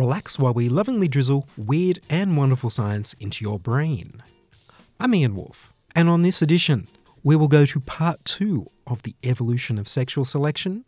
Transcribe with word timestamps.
Relax 0.00 0.38
while 0.38 0.54
we 0.54 0.70
lovingly 0.70 1.08
drizzle 1.08 1.46
weird 1.58 1.98
and 2.08 2.34
wonderful 2.34 2.70
science 2.70 3.12
into 3.20 3.44
your 3.44 3.58
brain. 3.58 4.22
I'm 4.98 5.14
Ian 5.14 5.34
Woolf, 5.36 5.74
and 5.94 6.08
on 6.08 6.22
this 6.22 6.40
edition, 6.40 6.88
we 7.22 7.36
will 7.36 7.48
go 7.48 7.66
to 7.66 7.80
part 7.80 8.24
two 8.24 8.66
of 8.86 9.02
the 9.02 9.14
evolution 9.22 9.76
of 9.76 9.88
sexual 9.88 10.24
selection, 10.24 10.86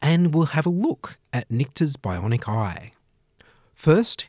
and 0.00 0.32
we'll 0.32 0.54
have 0.54 0.66
a 0.66 0.70
look 0.70 1.18
at 1.32 1.50
Nicta's 1.50 1.96
bionic 1.96 2.48
eye. 2.48 2.92
First, 3.74 4.28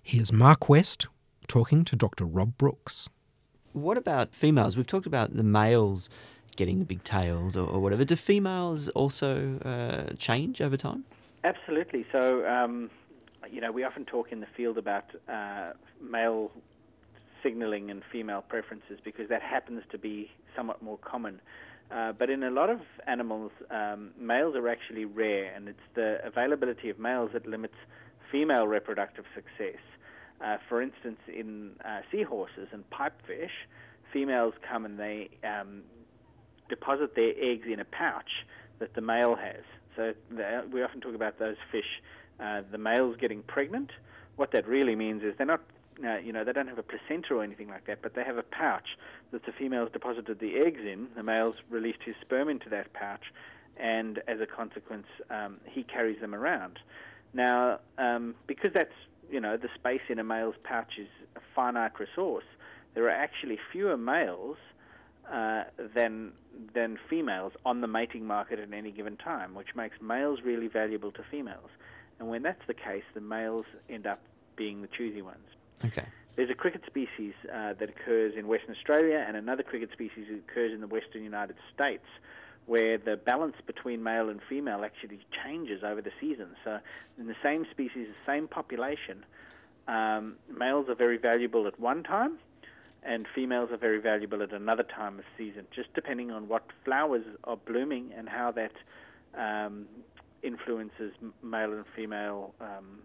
here's 0.00 0.32
Mark 0.32 0.68
West 0.68 1.08
talking 1.48 1.84
to 1.86 1.96
Dr. 1.96 2.24
Rob 2.24 2.56
Brooks. 2.56 3.08
What 3.72 3.98
about 3.98 4.32
females? 4.32 4.76
We've 4.76 4.86
talked 4.86 5.06
about 5.06 5.36
the 5.36 5.42
males 5.42 6.08
getting 6.54 6.78
the 6.78 6.84
big 6.84 7.02
tails 7.02 7.56
or, 7.56 7.68
or 7.68 7.80
whatever. 7.80 8.04
Do 8.04 8.14
females 8.14 8.90
also 8.90 9.58
uh, 9.64 10.14
change 10.18 10.60
over 10.60 10.76
time? 10.76 11.02
Absolutely. 11.42 12.06
So, 12.12 12.46
um, 12.46 12.90
you 13.50 13.60
know, 13.60 13.72
we 13.72 13.84
often 13.84 14.04
talk 14.04 14.32
in 14.32 14.40
the 14.40 14.46
field 14.56 14.78
about 14.78 15.04
uh, 15.28 15.72
male 16.00 16.50
signaling 17.42 17.90
and 17.90 18.02
female 18.10 18.42
preferences 18.42 18.98
because 19.04 19.28
that 19.28 19.42
happens 19.42 19.82
to 19.92 19.98
be 19.98 20.30
somewhat 20.56 20.82
more 20.82 20.98
common. 20.98 21.40
Uh, 21.90 22.12
but 22.12 22.30
in 22.30 22.42
a 22.42 22.50
lot 22.50 22.70
of 22.70 22.80
animals, 23.06 23.52
um, 23.70 24.10
males 24.18 24.56
are 24.56 24.68
actually 24.68 25.04
rare, 25.04 25.52
and 25.54 25.68
it's 25.68 25.86
the 25.94 26.18
availability 26.24 26.88
of 26.88 26.98
males 26.98 27.30
that 27.34 27.46
limits 27.46 27.74
female 28.32 28.66
reproductive 28.66 29.24
success. 29.34 29.80
Uh, 30.40 30.56
for 30.68 30.82
instance, 30.82 31.18
in 31.28 31.72
uh, 31.84 32.00
seahorses 32.10 32.68
and 32.72 32.84
pipefish, 32.90 33.50
females 34.12 34.54
come 34.68 34.84
and 34.84 34.98
they 34.98 35.28
um, 35.44 35.82
deposit 36.68 37.14
their 37.14 37.32
eggs 37.40 37.66
in 37.70 37.78
a 37.78 37.84
pouch 37.84 38.44
that 38.78 38.94
the 38.94 39.00
male 39.00 39.36
has. 39.36 39.62
So 39.96 40.14
we 40.72 40.82
often 40.82 41.00
talk 41.00 41.14
about 41.14 41.38
those 41.38 41.56
fish, 41.70 42.02
uh, 42.40 42.62
the 42.70 42.78
males 42.78 43.16
getting 43.20 43.42
pregnant. 43.42 43.90
What 44.36 44.52
that 44.52 44.66
really 44.66 44.96
means 44.96 45.22
is 45.22 45.34
they're 45.36 45.46
not, 45.46 45.62
uh, 46.04 46.18
you 46.18 46.32
know, 46.32 46.44
they 46.44 46.52
don't 46.52 46.68
have 46.68 46.78
a 46.78 46.82
placenta 46.82 47.34
or 47.34 47.42
anything 47.42 47.68
like 47.68 47.86
that, 47.86 48.02
but 48.02 48.14
they 48.14 48.24
have 48.24 48.38
a 48.38 48.42
pouch 48.42 48.96
that 49.32 49.44
the 49.46 49.52
females 49.52 49.90
deposited 49.92 50.40
the 50.40 50.56
eggs 50.56 50.80
in. 50.80 51.08
The 51.16 51.22
males 51.22 51.54
released 51.70 52.02
his 52.04 52.16
sperm 52.20 52.48
into 52.48 52.68
that 52.70 52.92
pouch, 52.92 53.32
and 53.76 54.20
as 54.26 54.40
a 54.40 54.46
consequence, 54.46 55.06
um, 55.30 55.58
he 55.64 55.82
carries 55.82 56.20
them 56.20 56.34
around. 56.34 56.78
Now, 57.32 57.80
um, 57.98 58.34
because 58.46 58.72
that's, 58.72 58.94
you 59.30 59.40
know, 59.40 59.56
the 59.56 59.68
space 59.74 60.02
in 60.08 60.18
a 60.18 60.24
male's 60.24 60.54
pouch 60.62 60.94
is 60.98 61.08
a 61.36 61.40
finite 61.54 61.98
resource, 61.98 62.44
there 62.94 63.04
are 63.04 63.10
actually 63.10 63.58
fewer 63.72 63.96
males 63.96 64.56
uh, 65.30 65.64
than 65.94 66.32
than 66.74 66.98
females 67.10 67.52
on 67.64 67.80
the 67.80 67.86
mating 67.88 68.26
market 68.26 68.58
at 68.60 68.72
any 68.72 68.92
given 68.92 69.16
time, 69.16 69.54
which 69.54 69.74
makes 69.74 70.00
males 70.00 70.40
really 70.44 70.68
valuable 70.68 71.10
to 71.10 71.22
females. 71.30 71.70
And 72.18 72.28
when 72.28 72.42
that's 72.42 72.64
the 72.66 72.74
case, 72.74 73.04
the 73.14 73.20
males 73.20 73.66
end 73.88 74.06
up 74.06 74.20
being 74.56 74.82
the 74.82 74.88
choosy 74.88 75.22
ones. 75.22 75.46
Okay. 75.84 76.06
There's 76.36 76.50
a 76.50 76.54
cricket 76.54 76.82
species 76.86 77.34
uh, 77.52 77.74
that 77.74 77.88
occurs 77.90 78.34
in 78.36 78.48
Western 78.48 78.74
Australia 78.74 79.24
and 79.26 79.36
another 79.36 79.62
cricket 79.62 79.90
species 79.92 80.26
that 80.30 80.38
occurs 80.38 80.72
in 80.72 80.80
the 80.80 80.86
Western 80.86 81.22
United 81.22 81.56
States 81.72 82.06
where 82.66 82.96
the 82.98 83.16
balance 83.16 83.56
between 83.66 84.02
male 84.02 84.28
and 84.28 84.40
female 84.48 84.84
actually 84.84 85.18
changes 85.44 85.84
over 85.84 86.00
the 86.00 86.12
season. 86.20 86.48
So, 86.64 86.78
in 87.18 87.26
the 87.26 87.36
same 87.42 87.66
species, 87.70 88.08
the 88.08 88.32
same 88.32 88.48
population, 88.48 89.24
um, 89.86 90.36
males 90.48 90.88
are 90.88 90.94
very 90.94 91.18
valuable 91.18 91.66
at 91.66 91.78
one 91.78 92.02
time, 92.02 92.38
and 93.02 93.26
females 93.34 93.70
are 93.70 93.76
very 93.76 94.00
valuable 94.00 94.42
at 94.42 94.52
another 94.52 94.82
time 94.82 95.18
of 95.18 95.24
season, 95.36 95.66
just 95.74 95.92
depending 95.94 96.30
on 96.30 96.48
what 96.48 96.64
flowers 96.84 97.24
are 97.44 97.56
blooming 97.56 98.12
and 98.16 98.28
how 98.28 98.50
that 98.52 98.72
um, 99.36 99.86
influences 100.44 101.12
male 101.42 101.72
and 101.72 101.84
female, 101.96 102.54
um, 102.60 103.00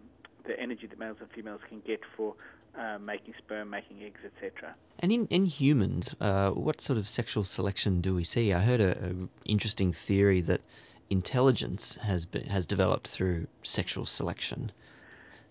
the 0.46 0.58
energy 0.58 0.86
that 0.86 0.98
males 0.98 1.16
and 1.20 1.30
females 1.30 1.60
can 1.68 1.80
get 1.86 2.00
for 2.16 2.34
uh, 2.78 2.98
making 2.98 3.34
sperm, 3.38 3.70
making 3.70 4.02
eggs, 4.02 4.20
etc. 4.24 4.74
And 4.98 5.10
in, 5.10 5.26
in 5.26 5.46
humans, 5.46 6.14
uh, 6.20 6.50
what 6.50 6.80
sort 6.80 6.98
of 6.98 7.08
sexual 7.08 7.44
selection 7.44 8.00
do 8.00 8.14
we 8.14 8.24
see? 8.24 8.52
I 8.52 8.60
heard 8.60 8.80
a, 8.80 8.90
a 8.90 9.28
interesting 9.44 9.92
theory 9.92 10.40
that 10.42 10.60
intelligence 11.08 11.96
has 12.02 12.26
been, 12.26 12.46
has 12.46 12.66
developed 12.66 13.08
through 13.08 13.48
sexual 13.62 14.06
selection. 14.06 14.70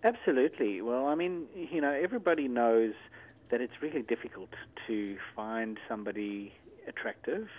Absolutely. 0.04 0.82
Well, 0.82 1.08
I 1.08 1.16
mean, 1.16 1.44
you 1.54 1.82
know, 1.82 1.92
everybody 1.92 2.48
knows 2.48 2.94
that 3.50 3.60
it's 3.60 3.82
really 3.82 4.02
difficult 4.02 4.54
to 4.88 5.18
find 5.36 5.78
somebody 5.90 6.54
attractive, 6.88 7.50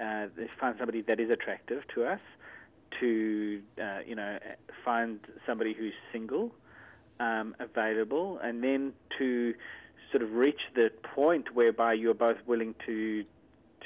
uh, 0.00 0.26
find 0.60 0.76
somebody 0.78 1.00
that 1.02 1.18
is 1.18 1.30
attractive 1.30 1.82
to 1.94 2.04
us, 2.04 2.20
to, 2.98 3.62
uh, 3.80 4.00
you 4.06 4.14
know, 4.14 4.38
find 4.84 5.20
somebody 5.46 5.72
who's 5.72 5.94
single, 6.12 6.50
um, 7.20 7.54
available, 7.58 8.38
and 8.42 8.62
then 8.64 8.92
to 9.18 9.54
sort 10.10 10.22
of 10.22 10.32
reach 10.32 10.60
the 10.74 10.90
point 11.14 11.54
whereby 11.54 11.92
you're 11.92 12.14
both 12.14 12.38
willing 12.46 12.74
to, 12.86 13.24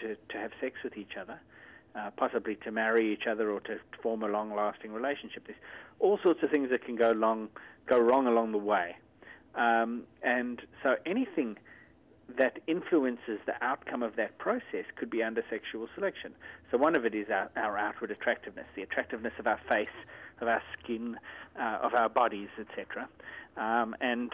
to, 0.01 0.17
to 0.31 0.39
have 0.39 0.53
sex 0.61 0.77
with 0.83 0.97
each 0.97 1.17
other. 1.21 1.39
Uh, 1.97 2.11
possibly 2.17 2.57
to 2.57 2.73
marry 2.73 3.13
each 3.13 3.29
other 3.29 3.53
or 3.53 3.61
to 3.61 3.79
form 4.03 4.25
a 4.25 4.27
long-lasting 4.27 4.93
relationship. 4.93 5.47
There's 5.47 5.59
all 6.01 6.19
sorts 6.25 6.43
of 6.43 6.51
things 6.51 6.71
that 6.71 6.85
can 6.85 6.97
go 6.97 7.13
long, 7.13 7.51
go 7.87 8.01
wrong 8.01 8.27
along 8.27 8.51
the 8.51 8.59
way, 8.59 8.97
um, 9.55 10.03
and 10.21 10.61
so 10.83 10.97
anything 11.07 11.57
that 12.39 12.59
influences 12.67 13.39
the 13.47 13.55
outcome 13.63 14.03
of 14.03 14.17
that 14.17 14.39
process 14.39 14.85
could 14.97 15.11
be 15.11 15.23
under 15.23 15.45
sexual 15.51 15.89
selection. 15.95 16.33
So 16.71 16.79
one 16.79 16.97
of 16.97 17.05
it 17.05 17.15
is 17.15 17.29
our, 17.31 17.51
our 17.57 17.77
outward 17.77 18.11
attractiveness, 18.11 18.67
the 18.75 18.83
attractiveness 18.83 19.35
of 19.39 19.47
our 19.47 19.61
face, 19.69 19.89
of 20.41 20.49
our 20.49 20.63
skin, 20.79 21.17
uh, 21.59 21.79
of 21.83 21.95
our 21.95 22.09
bodies, 22.09 22.49
etc. 22.59 23.09
Um, 23.57 23.95
and 24.01 24.33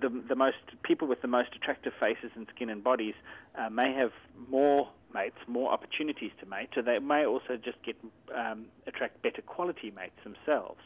the, 0.00 0.08
the 0.28 0.36
most 0.36 0.56
people 0.82 1.08
with 1.08 1.22
the 1.22 1.28
most 1.28 1.50
attractive 1.56 1.92
faces 1.98 2.30
and 2.34 2.46
skin 2.54 2.70
and 2.70 2.84
bodies 2.84 3.14
uh, 3.58 3.68
may 3.70 3.92
have 3.94 4.12
more 4.48 4.88
mates, 5.12 5.38
more 5.46 5.72
opportunities 5.72 6.30
to 6.40 6.46
mate, 6.46 6.68
so 6.74 6.82
they 6.82 6.98
may 6.98 7.24
also 7.24 7.56
just 7.56 7.82
get 7.82 7.96
um, 8.34 8.66
attract 8.86 9.22
better 9.22 9.42
quality 9.42 9.90
mates 9.90 10.18
themselves. 10.22 10.80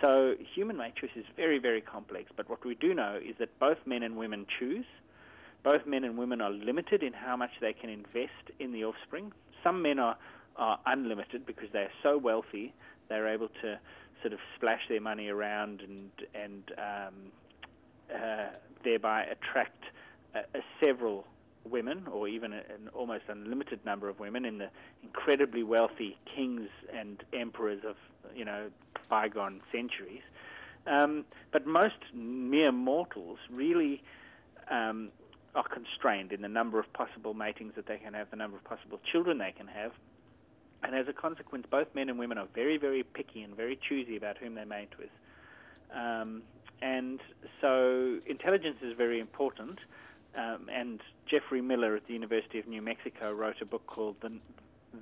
So 0.00 0.34
human 0.54 0.76
mate 0.76 0.96
choice 0.96 1.10
is 1.14 1.24
very, 1.36 1.58
very 1.58 1.80
complex. 1.80 2.30
But 2.36 2.48
what 2.50 2.64
we 2.64 2.74
do 2.74 2.92
know 2.92 3.18
is 3.22 3.36
that 3.38 3.56
both 3.60 3.78
men 3.86 4.02
and 4.02 4.16
women 4.16 4.46
choose. 4.58 4.86
Both 5.62 5.86
men 5.86 6.04
and 6.04 6.18
women 6.18 6.40
are 6.40 6.50
limited 6.50 7.02
in 7.02 7.12
how 7.12 7.36
much 7.36 7.50
they 7.60 7.72
can 7.72 7.88
invest 7.88 8.50
in 8.58 8.72
the 8.72 8.84
offspring. 8.84 9.32
Some 9.62 9.82
men 9.82 9.98
are, 9.98 10.16
are 10.56 10.78
unlimited 10.86 11.46
because 11.46 11.68
they 11.72 11.80
are 11.80 11.92
so 12.02 12.18
wealthy 12.18 12.74
they're 13.12 13.28
able 13.28 13.48
to 13.60 13.78
sort 14.22 14.32
of 14.32 14.38
splash 14.56 14.80
their 14.88 15.00
money 15.00 15.28
around 15.28 15.82
and 15.82 16.10
and 16.34 16.72
um, 16.78 17.14
uh, 18.14 18.56
thereby 18.84 19.24
attract 19.24 19.84
several 20.82 21.26
women, 21.68 22.06
or 22.10 22.26
even 22.26 22.52
an 22.52 22.88
almost 22.94 23.24
unlimited 23.28 23.84
number 23.84 24.08
of 24.08 24.18
women, 24.18 24.44
in 24.44 24.58
the 24.58 24.68
incredibly 25.02 25.62
wealthy 25.62 26.18
kings 26.34 26.68
and 26.92 27.22
emperors 27.32 27.80
of 27.86 27.96
you 28.34 28.44
know 28.44 28.70
bygone 29.08 29.60
centuries. 29.70 30.22
Um, 30.86 31.24
but 31.52 31.66
most 31.66 32.02
mere 32.14 32.72
mortals 32.72 33.38
really 33.50 34.02
um, 34.70 35.10
are 35.54 35.66
constrained 35.68 36.32
in 36.32 36.40
the 36.40 36.48
number 36.48 36.78
of 36.78 36.90
possible 36.92 37.34
matings 37.34 37.74
that 37.76 37.86
they 37.86 37.98
can 37.98 38.14
have, 38.14 38.30
the 38.30 38.36
number 38.36 38.56
of 38.56 38.64
possible 38.64 39.00
children 39.10 39.38
they 39.38 39.52
can 39.56 39.66
have. 39.66 39.92
And 40.82 40.96
as 40.96 41.06
a 41.08 41.12
consequence, 41.12 41.66
both 41.70 41.94
men 41.94 42.08
and 42.08 42.18
women 42.18 42.38
are 42.38 42.48
very, 42.54 42.76
very 42.76 43.02
picky 43.02 43.42
and 43.42 43.54
very 43.54 43.78
choosy 43.88 44.16
about 44.16 44.38
whom 44.38 44.54
they 44.54 44.64
mate 44.64 44.88
with. 44.98 45.10
Um, 45.94 46.42
and 46.80 47.20
so 47.60 48.18
intelligence 48.26 48.78
is 48.82 48.96
very 48.96 49.20
important. 49.20 49.78
Um, 50.36 50.68
and 50.72 51.00
Geoffrey 51.26 51.60
Miller 51.60 51.94
at 51.94 52.06
the 52.06 52.14
University 52.14 52.58
of 52.58 52.66
New 52.66 52.82
Mexico 52.82 53.32
wrote 53.32 53.60
a 53.60 53.66
book 53.66 53.86
called 53.86 54.16
The, 54.22 54.32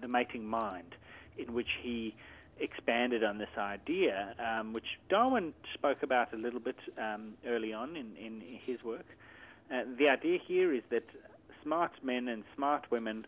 the 0.01 0.09
Mating 0.09 0.45
Mind, 0.45 0.95
in 1.39 1.55
which 1.55 1.69
he 1.81 2.15
expanded 2.59 3.25
on 3.25 3.39
this 3.39 3.57
idea, 3.57 4.35
um, 4.39 4.73
which 4.73 4.99
Darwin 5.09 5.55
spoke 5.73 6.03
about 6.03 6.35
a 6.35 6.37
little 6.37 6.61
bit 6.61 6.77
um, 6.99 7.35
early 7.47 7.73
on 7.73 7.97
in, 7.97 8.17
in 8.17 8.43
his 8.67 8.83
work. 8.85 9.07
Uh, 9.73 9.83
the 9.99 10.09
idea 10.09 10.39
here 10.39 10.73
is 10.73 10.83
that 10.91 11.05
smart 11.63 11.93
men 12.03 12.29
and 12.29 12.45
smart 12.55 12.91
women 12.91 13.27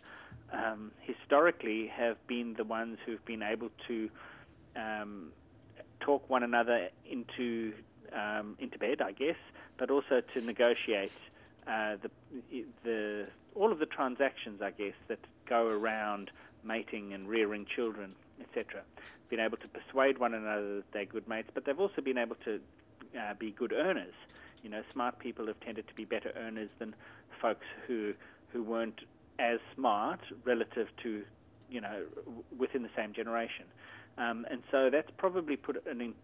um, 0.52 0.90
historically 1.00 1.86
have 1.86 2.16
been 2.26 2.54
the 2.54 2.64
ones 2.64 2.98
who've 3.06 3.24
been 3.24 3.42
able 3.42 3.70
to 3.86 4.10
um, 4.76 5.32
talk 6.00 6.28
one 6.28 6.42
another 6.42 6.88
into 7.08 7.72
um, 8.12 8.56
into 8.58 8.78
bed, 8.78 9.00
I 9.00 9.12
guess, 9.12 9.36
but 9.78 9.90
also 9.90 10.20
to 10.20 10.40
negotiate 10.42 11.12
uh, 11.66 11.96
the 12.02 12.10
the 12.84 13.26
all 13.54 13.72
of 13.72 13.78
the 13.78 13.86
transactions, 13.86 14.60
I 14.62 14.70
guess, 14.70 14.94
that 15.08 15.20
go 15.48 15.66
around 15.66 16.30
mating 16.64 17.12
and 17.12 17.28
rearing 17.28 17.66
children, 17.66 18.14
etc. 18.40 18.82
Been 19.30 19.40
able 19.40 19.56
to 19.58 19.68
persuade 19.68 20.18
one 20.18 20.34
another 20.34 20.76
that 20.76 20.84
they're 20.92 21.04
good 21.04 21.28
mates, 21.28 21.50
but 21.54 21.64
they've 21.64 21.78
also 21.78 22.02
been 22.02 22.18
able 22.18 22.36
to 22.44 22.60
uh, 23.18 23.34
be 23.34 23.50
good 23.52 23.72
earners. 23.72 24.14
You 24.62 24.70
know, 24.70 24.82
smart 24.92 25.18
people 25.18 25.46
have 25.46 25.58
tended 25.60 25.88
to 25.88 25.94
be 25.94 26.04
better 26.04 26.32
earners 26.36 26.70
than 26.78 26.94
folks 27.40 27.66
who 27.86 28.14
who 28.52 28.62
weren't 28.62 29.00
as 29.38 29.58
smart 29.74 30.20
relative 30.44 30.88
to, 31.02 31.22
you 31.70 31.80
know, 31.80 32.04
within 32.56 32.82
the 32.82 32.90
same 32.94 33.12
generation. 33.14 33.64
Um, 34.18 34.46
and 34.50 34.62
so 34.70 34.90
that's 34.90 35.10
probably 35.16 35.56
put 35.56 35.84
an 35.86 36.14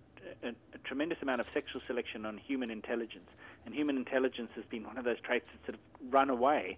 a, 0.42 0.48
a, 0.48 0.78
tremendous 0.84 1.18
amount 1.22 1.40
of 1.40 1.46
sexual 1.54 1.80
selection 1.86 2.26
on 2.26 2.36
human 2.36 2.70
intelligence. 2.70 3.30
And 3.64 3.74
human 3.74 3.96
intelligence 3.96 4.50
has 4.56 4.64
been 4.66 4.84
one 4.84 4.98
of 4.98 5.04
those 5.04 5.20
traits 5.20 5.46
that 5.52 5.72
sort 5.72 5.74
of 5.74 6.12
run 6.12 6.28
away 6.28 6.76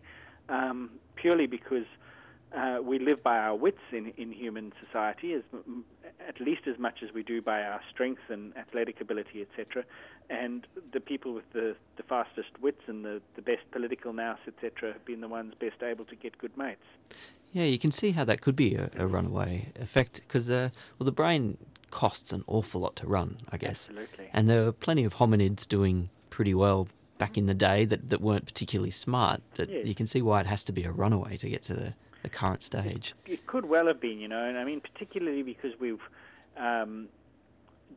um, 0.49 0.91
purely 1.17 1.47
because 1.47 1.87
uh, 2.57 2.79
we 2.83 2.99
live 2.99 3.23
by 3.23 3.39
our 3.39 3.55
wits 3.55 3.81
in, 3.93 4.13
in 4.17 4.33
human 4.33 4.73
society, 4.85 5.33
as 5.35 5.43
at 6.27 6.41
least 6.41 6.63
as 6.67 6.79
much 6.79 7.03
as 7.03 7.13
we 7.15 7.23
do 7.23 7.41
by 7.41 7.63
our 7.63 7.81
strength 7.91 8.23
and 8.29 8.57
athletic 8.57 9.01
ability, 9.01 9.43
etc. 9.43 9.85
And 10.29 10.67
the 10.93 11.01
people 11.01 11.33
with 11.33 11.51
the, 11.53 11.77
the 11.97 12.03
fastest 12.03 12.51
wits 12.61 12.83
and 12.87 13.05
the, 13.05 13.21
the 13.37 13.43
best 13.43 13.63
political 13.71 14.13
nous, 14.13 14.39
etc., 14.47 14.93
have 14.93 15.05
been 15.05 15.21
the 15.21 15.29
ones 15.29 15.55
best 15.59 15.83
able 15.83 16.05
to 16.07 16.17
get 16.17 16.39
good 16.39 16.57
mates. 16.57 16.85
Yeah, 17.53 17.65
you 17.65 17.79
can 17.79 17.91
see 17.91 18.13
how 18.13 18.25
that 18.25 18.41
could 18.41 18.57
be 18.57 18.75
a, 18.77 18.91
a 18.97 19.07
runaway 19.07 19.73
effect 19.81 20.21
because 20.27 20.47
the 20.47 20.71
well, 20.99 21.05
the 21.05 21.13
brain 21.13 21.59
costs 21.91 22.33
an 22.33 22.45
awful 22.47 22.81
lot 22.81 22.97
to 22.97 23.07
run, 23.07 23.39
I 23.51 23.57
guess. 23.57 23.89
Absolutely. 23.89 24.29
And 24.33 24.49
there 24.49 24.65
were 24.65 24.73
plenty 24.73 25.05
of 25.05 25.15
hominids 25.17 25.67
doing 25.67 26.09
pretty 26.31 26.55
well 26.55 26.87
back 27.19 27.37
in 27.37 27.47
the 27.47 27.55
day 27.55 27.85
that, 27.85 28.09
that 28.11 28.21
weren't 28.21 28.47
particularly 28.47 28.93
smart. 28.93 29.43
But 29.57 29.69
Yes. 29.69 29.87
you 29.87 29.95
can 29.95 30.07
see 30.07 30.23
why 30.23 30.41
it 30.41 30.47
has 30.47 30.65
to 30.65 30.73
be 30.73 30.85
a 30.85 30.93
runaway 30.93 31.37
to 31.39 31.49
get 31.49 31.63
to 31.63 31.75
the, 31.75 31.95
the 32.23 32.29
current 32.29 32.63
stage. 32.63 33.15
It 33.27 33.47
could 33.47 33.67
well 33.67 33.87
have 33.87 34.01
been, 34.01 34.19
you 34.19 34.29
know, 34.29 34.45
and 34.45 34.59
I 34.59 34.65
mean, 34.65 34.81
particularly 34.81 35.43
because 35.43 35.73
we've 35.81 36.01
um, 36.57 37.09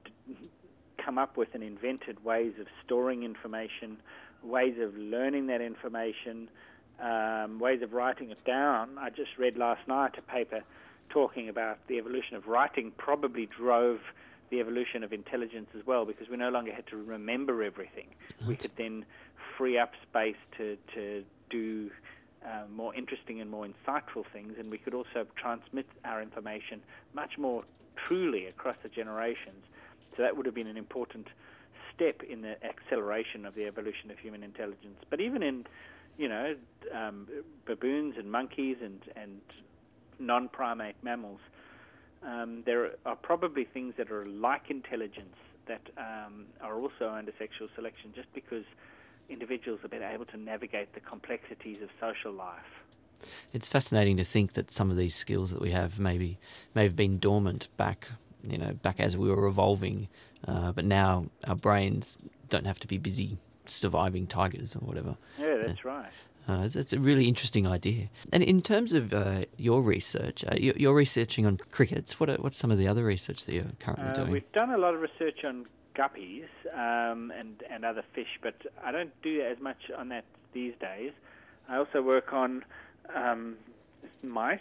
d- 0.06 0.36
come 1.04 1.18
up 1.18 1.38
with 1.38 1.50
and 1.54 1.64
invented 1.64 2.24
ways 2.24 2.54
of 2.60 2.68
storing 2.86 3.24
information, 3.24 3.98
ways 4.42 4.76
of 4.80 4.96
learning 4.98 5.48
that 5.48 5.62
information, 5.62 6.50
um, 7.02 7.60
ways 7.60 7.82
of 7.82 7.94
writing 7.94 8.32
it 8.32 8.44
down. 8.46 8.98
I 8.98 9.10
just 9.10 9.38
read 9.38 9.58
last 9.58 9.88
night 9.88 10.16
a 10.18 10.22
paper 10.22 10.62
talking 11.10 11.50
about 11.50 11.78
the 11.88 11.98
evolution 11.98 12.36
of 12.36 12.48
writing 12.48 12.92
probably 12.98 13.46
drove 13.46 14.00
the 14.50 14.60
evolution 14.60 15.04
of 15.04 15.12
intelligence 15.12 15.70
as 15.78 15.86
well 15.86 16.06
because 16.06 16.30
we 16.30 16.38
no 16.38 16.50
longer 16.50 16.72
had 16.74 16.86
to 16.88 16.98
remember 16.98 17.64
everything. 17.64 18.08
We 18.48 18.56
could 18.56 18.72
then 18.78 19.06
free 19.58 19.78
up 19.78 19.94
space 20.10 20.36
to, 20.58 20.78
to 20.94 21.24
uh, 22.64 22.68
more 22.72 22.94
interesting 22.96 23.42
and 23.42 23.50
more 23.50 23.66
insightful 23.66 24.24
things, 24.32 24.54
and 24.60 24.70
we 24.72 24.78
could 24.78 24.94
also 24.94 25.26
transmit 25.36 25.86
our 26.06 26.22
information 26.22 26.82
much 27.14 27.38
more 27.38 27.64
truly 28.08 28.46
across 28.48 28.76
the 28.84 28.90
generations. 28.90 29.64
So 30.16 30.24
that 30.24 30.36
would 30.36 30.46
have 30.46 30.56
been 30.56 30.68
an 30.68 30.78
important 30.78 31.28
step 31.94 32.22
in 32.24 32.42
the 32.42 32.56
acceleration 32.64 33.46
of 33.46 33.56
the 33.56 33.66
evolution 33.66 34.12
of 34.12 34.20
human 34.20 34.44
intelligence. 34.44 34.98
But 35.10 35.22
even 35.22 35.44
in, 35.44 35.66
you 36.18 36.28
know, 36.28 36.56
um, 36.94 37.28
baboons 37.66 38.16
and 38.18 38.32
monkeys 38.32 38.78
and, 38.84 39.02
and 39.16 39.42
non-primate 40.20 40.96
mammals, 41.04 41.40
um, 42.26 42.64
there 42.66 42.92
are 43.06 43.16
probably 43.16 43.66
things 43.66 43.94
that 43.98 44.12
are 44.12 44.26
like 44.26 44.70
intelligence 44.70 45.36
that 45.68 45.82
um, 45.98 46.46
are 46.62 46.80
also 46.80 47.10
under 47.10 47.32
sexual 47.38 47.68
selection 47.76 48.12
just 48.16 48.32
because 48.34 48.66
individuals 49.30 49.80
have 49.82 49.92
been 49.92 50.04
able 50.04 50.26
to 50.26 50.38
navigate 50.38 50.94
the 50.94 51.00
complexities 51.00 51.78
of 51.82 51.90
social 52.00 52.32
life. 52.32 52.62
It's 53.54 53.68
fascinating 53.68 54.18
to 54.18 54.24
think 54.24 54.54
that 54.54 54.70
some 54.70 54.92
of 54.92 54.98
these 54.98 55.16
skills 55.16 55.52
that 55.52 55.62
we 55.62 55.72
have 55.72 55.98
maybe 56.00 56.40
may 56.76 56.84
have 56.84 56.96
been 56.96 57.20
dormant 57.20 57.70
back, 57.78 58.10
you 58.46 58.58
know, 58.58 58.74
back 58.74 59.00
as 59.00 59.16
we 59.16 59.30
were 59.30 59.48
evolving, 59.48 60.10
uh, 60.48 60.72
but 60.74 60.84
now 60.86 61.28
our 61.48 61.56
brains 61.56 62.18
don't 62.50 62.66
have 62.66 62.80
to 62.80 62.88
be 62.88 62.98
busy 62.98 63.38
surviving 63.66 64.28
tigers 64.28 64.76
or 64.76 64.80
whatever. 64.80 65.16
Yeah, 65.40 65.56
that's 65.66 65.86
right. 65.86 66.12
Uh, 66.50 66.64
it's, 66.66 66.76
it's 66.76 66.92
a 66.92 67.00
really 67.00 67.30
interesting 67.30 67.66
idea. 67.66 68.10
And 68.34 68.44
in 68.44 68.60
terms 68.60 68.92
of 68.92 69.14
uh, 69.14 69.46
your 69.56 69.82
research, 69.82 70.44
uh, 70.44 70.56
you- 70.58 70.74
you're 70.76 70.94
researching 70.94 71.46
on 71.46 71.56
crickets. 71.72 72.20
What 72.20 72.30
are, 72.30 72.36
what's 72.36 72.58
some 72.58 72.70
of 72.72 72.78
the 72.78 72.90
other 72.90 73.06
research 73.06 73.46
that 73.46 73.54
you're 73.56 73.72
currently 73.80 74.10
Uh, 74.10 74.14
doing? 74.14 74.32
we've 74.32 74.52
done 74.52 74.72
a 74.72 74.78
lot 74.78 74.94
of 74.94 75.00
research 75.00 75.46
on 75.46 75.66
guppies 75.96 76.48
um, 76.74 77.32
and, 77.38 77.64
and 77.70 77.86
other 77.86 78.04
fish, 78.14 78.40
but 78.42 78.56
I 78.84 78.92
don't 78.92 79.12
do 79.22 79.42
as 79.42 79.60
much 79.60 79.92
on 79.98 80.10
that 80.10 80.26
these 80.54 80.74
days. 80.80 81.12
I 81.70 81.78
also 81.78 82.02
work 82.02 82.34
on 82.34 82.64
um, 83.16 83.56
mice, 84.22 84.60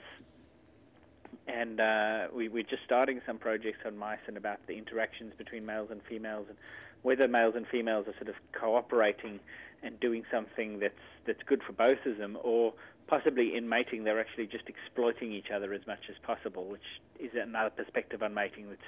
and 1.49 1.81
uh, 1.81 2.29
we, 2.35 2.49
we're 2.49 2.63
just 2.63 2.85
starting 2.85 3.21
some 3.27 3.39
projects 3.39 3.81
on 3.85 3.97
mice 3.97 4.21
and 4.27 4.37
about 4.37 4.67
the 4.67 4.75
interactions 4.75 5.33
between 5.37 5.67
males 5.67 5.89
and 5.91 6.01
females, 6.09 6.47
and 6.49 6.57
whether 7.03 7.27
males 7.27 7.55
and 7.57 7.67
females 7.67 8.07
are 8.07 8.15
sort 8.15 8.29
of 8.29 8.37
cooperating 8.53 9.41
and 9.83 9.99
doing 9.99 10.25
something 10.31 10.79
that's 10.79 10.95
that's 11.27 11.43
good 11.45 11.63
for 11.63 11.73
both 11.73 12.05
of 12.07 12.19
them, 12.19 12.39
or 12.43 12.73
possibly 13.07 13.57
in 13.57 13.69
mating 13.69 14.05
they're 14.05 14.21
actually 14.21 14.47
just 14.47 14.65
exploiting 14.69 15.33
each 15.33 15.51
other 15.55 15.73
as 15.73 15.87
much 15.87 16.05
as 16.09 16.17
possible, 16.23 16.67
which 16.67 17.01
is 17.19 17.31
another 17.35 17.71
perspective 17.71 18.23
on 18.23 18.33
mating 18.33 18.69
that's 18.69 18.81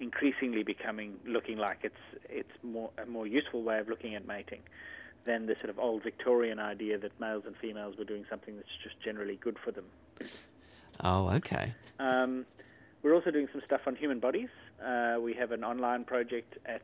increasingly 0.00 0.62
becoming 0.62 1.18
looking 1.26 1.58
like 1.58 1.78
it's 1.82 1.94
it's 2.28 2.52
more 2.62 2.90
a 3.02 3.06
more 3.06 3.26
useful 3.26 3.62
way 3.62 3.78
of 3.78 3.88
looking 3.88 4.14
at 4.14 4.26
mating 4.26 4.60
than 5.24 5.46
the 5.46 5.56
sort 5.56 5.70
of 5.70 5.78
old 5.78 6.02
Victorian 6.02 6.58
idea 6.58 6.98
that 6.98 7.18
males 7.20 7.44
and 7.46 7.56
females 7.56 7.96
were 7.96 8.04
doing 8.04 8.24
something 8.30 8.56
that's 8.56 8.68
just 8.82 8.98
generally 9.00 9.36
good 9.36 9.58
for 9.62 9.72
them. 9.72 9.84
oh, 11.02 11.28
okay. 11.30 11.74
Um, 11.98 12.46
we're 13.02 13.14
also 13.14 13.30
doing 13.30 13.48
some 13.52 13.60
stuff 13.64 13.82
on 13.86 13.96
human 13.96 14.20
bodies. 14.20 14.48
Uh, 14.84 15.16
we 15.20 15.34
have 15.34 15.52
an 15.52 15.64
online 15.64 16.04
project 16.04 16.58
at 16.64 16.82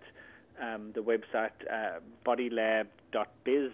um, 0.61 0.93
the 0.93 1.01
website 1.01 1.51
uh, 1.71 2.01
bodylab.biz 2.27 3.71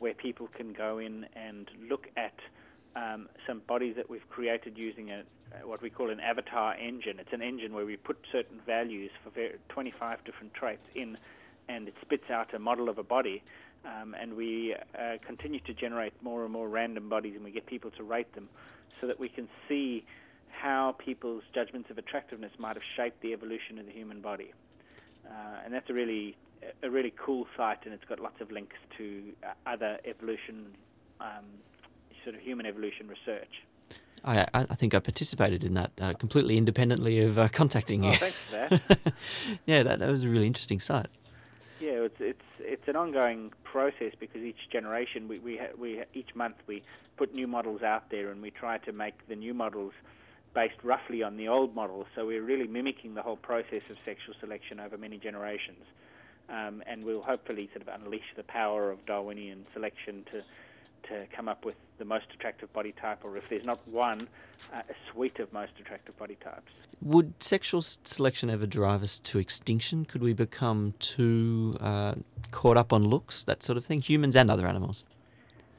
where 0.00 0.14
people 0.14 0.48
can 0.48 0.72
go 0.72 0.98
in 0.98 1.26
and 1.36 1.70
look 1.88 2.08
at 2.16 2.34
um, 2.96 3.28
some 3.46 3.60
bodies 3.66 3.94
that 3.96 4.10
we've 4.10 4.28
created 4.28 4.76
using 4.76 5.10
a, 5.10 5.22
what 5.64 5.82
we 5.82 5.90
call 5.90 6.10
an 6.10 6.20
avatar 6.20 6.74
engine. 6.74 7.18
It's 7.18 7.32
an 7.32 7.42
engine 7.42 7.72
where 7.72 7.84
we 7.84 7.96
put 7.96 8.18
certain 8.32 8.60
values 8.66 9.10
for 9.22 9.30
25 9.68 10.24
different 10.24 10.54
traits 10.54 10.82
in, 10.94 11.16
and 11.68 11.88
it 11.88 11.94
spits 12.02 12.30
out 12.30 12.52
a 12.54 12.58
model 12.58 12.88
of 12.88 12.98
a 12.98 13.02
body. 13.02 13.42
Um, 13.84 14.14
and 14.20 14.36
we 14.36 14.74
uh, 14.74 15.16
continue 15.26 15.60
to 15.60 15.72
generate 15.72 16.12
more 16.22 16.44
and 16.44 16.52
more 16.52 16.68
random 16.68 17.08
bodies, 17.08 17.34
and 17.34 17.44
we 17.44 17.50
get 17.50 17.66
people 17.66 17.90
to 17.92 18.02
rate 18.02 18.34
them, 18.34 18.48
so 19.00 19.06
that 19.06 19.18
we 19.18 19.28
can 19.28 19.48
see 19.68 20.04
how 20.50 20.94
people's 20.98 21.42
judgments 21.54 21.88
of 21.90 21.96
attractiveness 21.96 22.52
might 22.58 22.76
have 22.76 22.82
shaped 22.96 23.22
the 23.22 23.32
evolution 23.32 23.78
of 23.78 23.86
the 23.86 23.92
human 23.92 24.20
body. 24.20 24.52
Uh, 25.26 25.64
and 25.64 25.72
that's 25.72 25.88
a 25.88 25.94
really 25.94 26.36
a 26.82 26.90
really 26.90 27.12
cool 27.16 27.46
site, 27.56 27.78
and 27.84 27.94
it's 27.94 28.04
got 28.04 28.20
lots 28.20 28.40
of 28.40 28.50
links 28.50 28.76
to 28.98 29.32
uh, 29.42 29.52
other 29.66 29.98
evolution, 30.04 30.66
um, 31.20 31.46
sort 32.24 32.34
of 32.34 32.42
human 32.42 32.66
evolution 32.66 33.08
research. 33.08 33.62
I, 34.24 34.40
I 34.40 34.46
I 34.70 34.74
think 34.74 34.94
I 34.94 34.98
participated 34.98 35.64
in 35.64 35.74
that 35.74 35.92
uh, 36.00 36.12
completely 36.14 36.56
independently 36.56 37.20
of 37.20 37.38
uh, 37.38 37.48
contacting 37.48 38.04
you. 38.04 38.10
Oh, 38.10 38.14
thanks 38.14 38.36
for 38.50 38.56
that. 38.78 39.12
yeah, 39.66 39.82
that, 39.82 39.98
that 39.98 40.08
was 40.08 40.24
a 40.24 40.28
really 40.28 40.46
interesting 40.46 40.80
site. 40.80 41.08
Yeah, 41.80 42.04
it's 42.04 42.20
it's 42.20 42.44
it's 42.58 42.88
an 42.88 42.96
ongoing 42.96 43.52
process 43.64 44.12
because 44.18 44.42
each 44.42 44.68
generation 44.70 45.28
we 45.28 45.38
we 45.38 45.56
ha- 45.56 45.74
we 45.78 45.98
ha- 45.98 46.04
each 46.12 46.34
month 46.34 46.56
we 46.66 46.82
put 47.16 47.34
new 47.34 47.46
models 47.46 47.82
out 47.82 48.10
there 48.10 48.30
and 48.30 48.42
we 48.42 48.50
try 48.50 48.78
to 48.78 48.92
make 48.92 49.26
the 49.28 49.36
new 49.36 49.54
models 49.54 49.92
based 50.54 50.82
roughly 50.82 51.22
on 51.22 51.36
the 51.36 51.48
old 51.48 51.74
models. 51.74 52.06
So 52.14 52.26
we're 52.26 52.42
really 52.42 52.66
mimicking 52.66 53.14
the 53.14 53.22
whole 53.22 53.36
process 53.36 53.82
of 53.88 53.96
sexual 54.04 54.34
selection 54.40 54.80
over 54.80 54.98
many 54.98 55.16
generations, 55.16 55.84
um, 56.48 56.82
and 56.86 57.04
we'll 57.04 57.22
hopefully 57.22 57.70
sort 57.72 57.88
of 57.88 58.00
unleash 58.00 58.34
the 58.36 58.42
power 58.42 58.90
of 58.90 59.04
Darwinian 59.06 59.66
selection 59.72 60.24
to 60.32 60.42
to 61.10 61.26
come 61.34 61.48
up 61.48 61.64
with 61.64 61.74
the 61.98 62.04
most 62.04 62.26
attractive 62.32 62.72
body 62.72 62.92
type, 62.92 63.18
or 63.24 63.36
if 63.36 63.44
there's 63.50 63.64
not 63.64 63.86
one, 63.86 64.26
uh, 64.72 64.82
a 64.88 64.94
suite 65.10 65.38
of 65.38 65.52
most 65.52 65.72
attractive 65.78 66.16
body 66.18 66.36
types. 66.42 66.72
Would 67.02 67.42
sexual 67.42 67.82
selection 67.82 68.48
ever 68.48 68.66
drive 68.66 69.02
us 69.02 69.18
to 69.18 69.38
extinction? 69.38 70.04
Could 70.04 70.22
we 70.22 70.32
become 70.32 70.94
too 70.98 71.76
uh, 71.80 72.14
caught 72.50 72.76
up 72.76 72.92
on 72.92 73.02
looks, 73.02 73.44
that 73.44 73.62
sort 73.62 73.76
of 73.76 73.84
thing? 73.84 74.00
Humans 74.00 74.36
and 74.36 74.50
other 74.50 74.66
animals. 74.66 75.04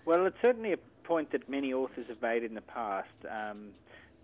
Well, 0.06 0.26
it's 0.26 0.38
certainly 0.42 0.74
a 0.74 0.78
point 1.04 1.32
that 1.32 1.50
many 1.50 1.74
authors 1.74 2.08
have 2.08 2.22
made 2.22 2.44
in 2.44 2.54
the 2.54 2.62
past. 2.62 3.10
Um, 3.30 3.70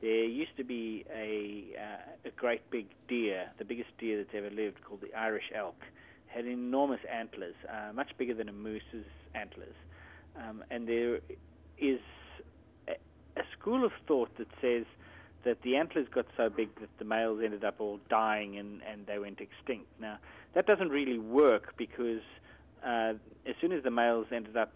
there 0.01 0.25
used 0.25 0.55
to 0.57 0.63
be 0.63 1.05
a, 1.13 1.75
uh, 1.79 2.27
a 2.29 2.31
great 2.31 2.69
big 2.69 2.87
deer, 3.07 3.49
the 3.57 3.65
biggest 3.65 3.89
deer 3.97 4.17
that's 4.17 4.35
ever 4.35 4.49
lived, 4.49 4.83
called 4.83 5.01
the 5.01 5.13
Irish 5.17 5.51
elk. 5.55 5.81
Had 6.27 6.45
enormous 6.45 6.99
antlers, 7.11 7.55
uh, 7.67 7.93
much 7.93 8.11
bigger 8.17 8.33
than 8.33 8.49
a 8.49 8.53
moose's 8.53 9.05
antlers. 9.33 9.73
Um, 10.37 10.63
and 10.69 10.87
there 10.87 11.19
is 11.77 11.99
a, 12.87 12.93
a 13.37 13.43
school 13.57 13.83
of 13.85 13.91
thought 14.07 14.35
that 14.37 14.47
says 14.61 14.85
that 15.43 15.61
the 15.61 15.75
antlers 15.75 16.07
got 16.13 16.25
so 16.35 16.49
big 16.49 16.69
that 16.79 16.89
the 16.99 17.05
males 17.05 17.41
ended 17.43 17.63
up 17.63 17.75
all 17.79 17.99
dying 18.09 18.57
and, 18.57 18.81
and 18.89 19.05
they 19.05 19.19
went 19.19 19.39
extinct. 19.39 19.87
Now, 19.99 20.17
that 20.53 20.65
doesn't 20.65 20.89
really 20.89 21.19
work 21.19 21.73
because 21.77 22.21
uh, 22.85 23.13
as 23.45 23.55
soon 23.61 23.71
as 23.71 23.83
the 23.83 23.91
males 23.91 24.27
ended 24.31 24.57
up 24.57 24.73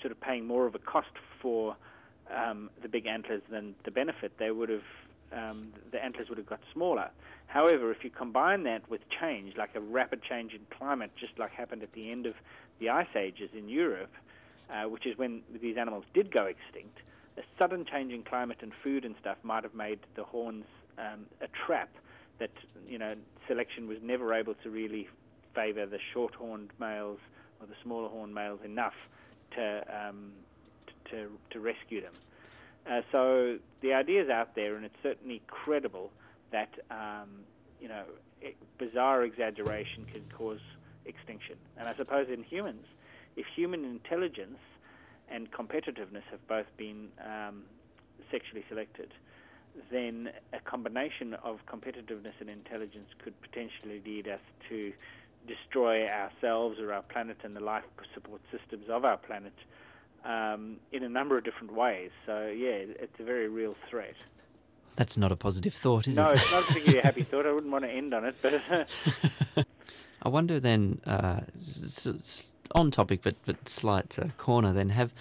sort 0.00 0.12
of 0.12 0.20
paying 0.20 0.46
more 0.46 0.66
of 0.66 0.74
a 0.74 0.78
cost 0.78 1.12
for 1.40 1.76
um, 2.34 2.70
the 2.82 2.88
big 2.88 3.06
antlers 3.06 3.42
than 3.50 3.74
the 3.84 3.90
benefit, 3.90 4.32
they 4.38 4.50
would 4.50 4.68
have 4.68 4.82
um, 5.32 5.72
the 5.90 6.04
antlers 6.04 6.28
would 6.28 6.38
have 6.38 6.46
got 6.46 6.60
smaller. 6.72 7.08
However, 7.46 7.90
if 7.90 8.04
you 8.04 8.10
combine 8.10 8.64
that 8.64 8.88
with 8.90 9.00
change, 9.08 9.56
like 9.56 9.74
a 9.74 9.80
rapid 9.80 10.22
change 10.22 10.52
in 10.52 10.60
climate, 10.76 11.10
just 11.16 11.38
like 11.38 11.52
happened 11.52 11.82
at 11.82 11.92
the 11.92 12.10
end 12.10 12.26
of 12.26 12.34
the 12.80 12.90
ice 12.90 13.14
ages 13.16 13.50
in 13.56 13.68
Europe, 13.68 14.12
uh, 14.72 14.88
which 14.88 15.06
is 15.06 15.16
when 15.18 15.42
these 15.60 15.76
animals 15.76 16.04
did 16.14 16.30
go 16.30 16.44
extinct, 16.44 16.98
a 17.36 17.42
sudden 17.58 17.84
change 17.84 18.12
in 18.12 18.22
climate 18.22 18.58
and 18.60 18.72
food 18.82 19.04
and 19.04 19.14
stuff 19.20 19.36
might 19.42 19.62
have 19.62 19.74
made 19.74 19.98
the 20.16 20.24
horns 20.24 20.64
um, 20.98 21.26
a 21.40 21.48
trap 21.66 21.90
that 22.38 22.50
you 22.88 22.98
know 22.98 23.14
selection 23.46 23.86
was 23.86 23.98
never 24.02 24.34
able 24.34 24.54
to 24.54 24.70
really 24.70 25.08
favour 25.54 25.86
the 25.86 25.98
short-horned 26.12 26.70
males 26.78 27.18
or 27.60 27.66
the 27.66 27.74
smaller 27.82 28.08
horned 28.08 28.34
males 28.34 28.60
enough 28.64 28.94
to 29.54 29.84
um, 29.90 30.32
to, 31.10 31.28
to 31.50 31.60
rescue 31.60 32.00
them. 32.00 32.12
Uh, 32.90 33.02
so 33.12 33.58
the 33.80 33.92
idea 33.92 34.22
is 34.22 34.28
out 34.28 34.54
there, 34.54 34.76
and 34.76 34.84
it's 34.84 34.96
certainly 35.02 35.40
credible 35.46 36.10
that 36.50 36.70
um, 36.90 37.28
you 37.80 37.88
know 37.88 38.04
it, 38.40 38.56
bizarre 38.78 39.22
exaggeration 39.22 40.04
can 40.12 40.22
cause 40.36 40.60
extinction. 41.04 41.56
And 41.76 41.88
I 41.88 41.94
suppose 41.96 42.28
in 42.28 42.42
humans, 42.42 42.86
if 43.36 43.46
human 43.54 43.84
intelligence 43.84 44.58
and 45.30 45.50
competitiveness 45.50 46.24
have 46.30 46.46
both 46.48 46.66
been 46.76 47.08
um, 47.24 47.62
sexually 48.30 48.64
selected, 48.68 49.12
then 49.90 50.30
a 50.52 50.60
combination 50.60 51.34
of 51.42 51.60
competitiveness 51.66 52.34
and 52.40 52.50
intelligence 52.50 53.08
could 53.22 53.34
potentially 53.40 54.02
lead 54.04 54.28
us 54.28 54.40
to 54.68 54.92
destroy 55.48 56.06
ourselves 56.06 56.78
or 56.78 56.92
our 56.92 57.02
planet 57.02 57.38
and 57.42 57.56
the 57.56 57.60
life 57.60 57.84
support 58.14 58.40
systems 58.50 58.88
of 58.88 59.04
our 59.04 59.16
planet 59.16 59.54
um, 60.24 60.76
in 60.92 61.02
a 61.02 61.08
number 61.08 61.36
of 61.38 61.44
different 61.44 61.72
ways. 61.72 62.10
So, 62.26 62.46
yeah, 62.46 62.84
it's 63.00 63.18
a 63.18 63.24
very 63.24 63.48
real 63.48 63.74
threat. 63.88 64.14
That's 64.94 65.16
not 65.16 65.32
a 65.32 65.36
positive 65.36 65.74
thought, 65.74 66.06
is 66.06 66.16
no, 66.16 66.24
it? 66.24 66.26
No, 66.26 66.32
it's 66.34 66.52
not 66.52 66.64
particularly 66.64 66.98
a 66.98 67.02
happy 67.02 67.22
thought. 67.30 67.46
I 67.46 67.52
wouldn't 67.52 67.72
want 67.72 67.84
to 67.84 67.90
end 67.90 68.12
on 68.12 68.24
it, 68.26 68.36
but. 68.42 68.60
I 70.22 70.28
wonder 70.28 70.60
then, 70.60 71.00
uh, 71.06 71.40
s- 71.56 72.06
s- 72.06 72.51
on 72.74 72.90
topic 72.90 73.20
but 73.22 73.34
but 73.44 73.68
slight 73.68 74.18
uh, 74.18 74.28
corner. 74.38 74.72
Then 74.72 74.90
have 74.90 75.12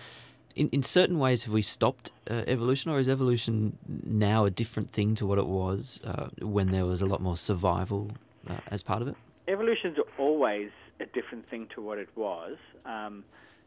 in, 0.55 0.69
in 0.69 0.83
certain 0.83 1.19
ways 1.19 1.43
have 1.43 1.53
we 1.53 1.61
stopped 1.61 2.11
uh, 2.29 2.43
evolution, 2.47 2.91
or 2.91 2.99
is 2.99 3.09
evolution 3.09 3.77
now 3.87 4.45
a 4.45 4.49
different 4.49 4.91
thing 4.91 5.15
to 5.15 5.25
what 5.25 5.37
it 5.37 5.47
was 5.47 5.99
uh, 6.03 6.27
when 6.41 6.71
there 6.71 6.85
was 6.85 7.01
a 7.01 7.05
lot 7.05 7.21
more 7.21 7.37
survival 7.37 8.11
uh, 8.49 8.57
as 8.67 8.83
part 8.83 9.01
of 9.01 9.07
it? 9.07 9.15
Evolution's 9.47 9.97
always 10.17 10.69
a 10.99 11.05
different 11.05 11.49
thing 11.49 11.67
to 11.75 11.81
what 11.81 11.97
it 11.97 12.09
was 12.15 12.57
um, 12.85 13.23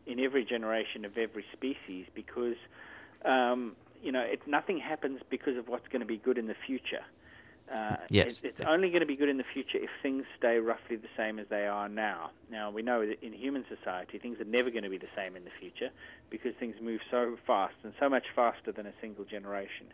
in 0.07 0.21
every 0.21 0.45
generation 0.45 1.05
of 1.05 1.17
every 1.19 1.45
species 1.53 2.07
because 2.15 2.57
um, 3.25 3.75
you 4.03 4.13
know 4.13 4.21
it, 4.21 4.41
nothing 4.47 4.79
happens 4.79 5.21
because 5.31 5.57
of 5.57 5.69
what's 5.69 5.89
going 5.89 6.01
to 6.01 6.07
be 6.07 6.17
good 6.17 6.39
in 6.39 6.47
the 6.47 6.57
future. 6.67 7.05
Uh, 7.71 7.97
Yes. 8.11 8.43
it- 8.45 8.49
it's 8.51 8.61
only 8.61 8.91
going 8.91 9.01
to 9.01 9.07
be 9.07 9.17
good 9.17 9.29
in 9.29 9.39
the 9.39 9.45
future 9.45 9.79
if 9.79 9.91
things 10.03 10.27
stay 10.37 10.59
roughly 10.59 10.97
the 10.97 11.09
same 11.17 11.39
as 11.39 11.49
they 11.49 11.67
are 11.67 11.89
now. 11.89 12.31
Now 12.51 12.71
we 12.71 12.83
know 12.83 13.07
that 13.07 13.23
in 13.23 13.33
human 13.33 13.65
society 13.67 14.19
things 14.19 14.39
are 14.41 14.45
never 14.45 14.71
going 14.71 14.85
to 14.85 14.91
be 14.91 14.99
the 14.99 15.09
same 15.17 15.35
in 15.35 15.45
the 15.45 15.51
future 15.51 15.91
because 16.31 16.55
things 16.57 16.79
move 16.81 17.01
so 17.11 17.37
fast 17.47 17.75
and 17.83 17.95
so 17.99 18.09
much 18.09 18.29
faster 18.35 18.71
than 18.71 18.87
a 18.87 18.93
single 19.01 19.25
generation. 19.25 19.87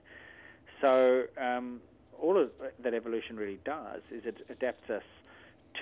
So 0.81 1.29
um, 1.37 1.81
all 2.19 2.37
of 2.37 2.50
that 2.81 2.93
evolution 2.93 3.37
really 3.37 3.61
does 3.65 4.03
is 4.11 4.27
it 4.27 4.45
adapts 4.49 4.91
us 4.91 5.05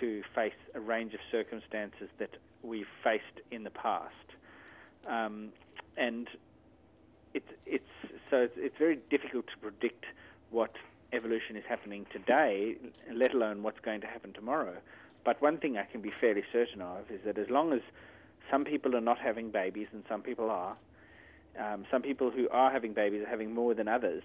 to 0.00 0.22
face 0.34 0.52
a 0.74 0.80
range 0.80 1.14
of 1.14 1.20
circumstances 1.30 2.10
that 2.18 2.36
we've 2.62 2.88
faced 3.02 3.40
in 3.50 3.64
the 3.64 3.70
past, 3.70 4.14
um, 5.06 5.52
and 5.96 6.28
it's 7.32 7.50
it's 7.64 7.88
so 8.28 8.42
it's, 8.42 8.54
it's 8.58 8.76
very 8.76 8.96
difficult 9.08 9.46
to 9.46 9.56
predict 9.58 10.04
what 10.50 10.74
evolution 11.12 11.56
is 11.56 11.64
happening 11.68 12.06
today, 12.12 12.76
let 13.12 13.34
alone 13.34 13.62
what's 13.62 13.80
going 13.80 14.00
to 14.00 14.06
happen 14.06 14.32
tomorrow. 14.32 14.76
But 15.24 15.40
one 15.42 15.58
thing 15.58 15.76
I 15.76 15.84
can 15.84 16.00
be 16.00 16.12
fairly 16.20 16.44
certain 16.52 16.80
of 16.80 17.10
is 17.10 17.20
that 17.24 17.38
as 17.38 17.50
long 17.50 17.72
as 17.72 17.80
some 18.50 18.64
people 18.64 18.96
are 18.96 19.00
not 19.00 19.18
having 19.18 19.50
babies 19.50 19.88
and 19.92 20.04
some 20.08 20.22
people 20.22 20.50
are, 20.50 20.76
um, 21.58 21.84
some 21.90 22.02
people 22.02 22.30
who 22.30 22.48
are 22.50 22.70
having 22.70 22.92
babies 22.92 23.22
are 23.22 23.28
having 23.28 23.52
more 23.52 23.74
than 23.74 23.88
others, 23.88 24.22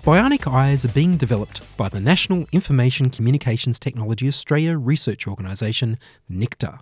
Bionic 0.04 0.46
eyes 0.46 0.84
are 0.84 0.92
being 0.92 1.16
developed 1.16 1.62
by 1.78 1.88
the 1.88 1.98
National 1.98 2.44
Information 2.52 3.08
Communications 3.08 3.78
Technology 3.78 4.28
Australia 4.28 4.76
Research 4.76 5.26
Organisation, 5.26 5.98
NICTA. 6.30 6.80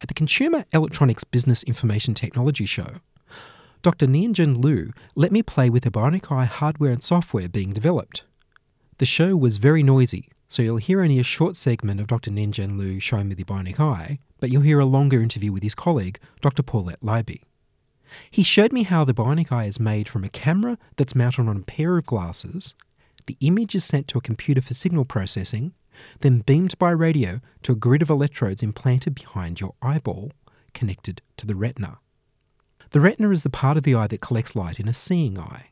At 0.00 0.08
the 0.08 0.14
Consumer 0.14 0.64
Electronics 0.72 1.22
Business 1.22 1.62
Information 1.64 2.14
Technology 2.14 2.64
Show, 2.64 2.92
Dr. 3.82 4.06
Nianjun 4.06 4.64
Liu 4.64 4.94
let 5.14 5.32
me 5.32 5.42
play 5.42 5.68
with 5.68 5.82
the 5.82 5.90
bionic 5.90 6.32
eye 6.32 6.46
hardware 6.46 6.92
and 6.92 7.02
software 7.02 7.46
being 7.46 7.74
developed. 7.74 8.24
The 8.96 9.04
show 9.04 9.36
was 9.36 9.58
very 9.58 9.82
noisy, 9.82 10.30
so 10.48 10.62
you'll 10.62 10.78
hear 10.78 11.02
only 11.02 11.18
a 11.18 11.22
short 11.22 11.56
segment 11.56 12.00
of 12.00 12.06
Dr. 12.06 12.30
Nianjun 12.30 12.78
Liu 12.78 13.00
showing 13.00 13.28
me 13.28 13.34
the 13.34 13.44
bionic 13.44 13.78
eye, 13.78 14.18
but 14.40 14.48
you'll 14.48 14.62
hear 14.62 14.80
a 14.80 14.86
longer 14.86 15.20
interview 15.20 15.52
with 15.52 15.62
his 15.62 15.74
colleague, 15.74 16.18
Dr. 16.40 16.62
Paulette 16.62 17.02
Lieby. 17.02 17.42
He 18.30 18.42
showed 18.42 18.72
me 18.72 18.84
how 18.84 19.04
the 19.04 19.14
bionic 19.14 19.50
eye 19.50 19.64
is 19.64 19.80
made 19.80 20.08
from 20.08 20.24
a 20.24 20.28
camera 20.28 20.78
that's 20.96 21.14
mounted 21.14 21.48
on 21.48 21.56
a 21.56 21.60
pair 21.60 21.96
of 21.96 22.06
glasses. 22.06 22.74
The 23.26 23.36
image 23.40 23.74
is 23.74 23.84
sent 23.84 24.08
to 24.08 24.18
a 24.18 24.22
computer 24.22 24.60
for 24.60 24.74
signal 24.74 25.04
processing, 25.04 25.72
then 26.20 26.40
beamed 26.40 26.78
by 26.78 26.90
radio 26.90 27.40
to 27.62 27.72
a 27.72 27.76
grid 27.76 28.02
of 28.02 28.10
electrodes 28.10 28.62
implanted 28.62 29.14
behind 29.14 29.60
your 29.60 29.74
eyeball, 29.82 30.32
connected 30.74 31.22
to 31.36 31.46
the 31.46 31.54
retina. 31.54 31.98
The 32.90 33.00
retina 33.00 33.30
is 33.30 33.42
the 33.42 33.50
part 33.50 33.76
of 33.76 33.82
the 33.82 33.94
eye 33.94 34.06
that 34.06 34.20
collects 34.20 34.54
light 34.54 34.78
in 34.78 34.88
a 34.88 34.94
seeing 34.94 35.38
eye. 35.38 35.70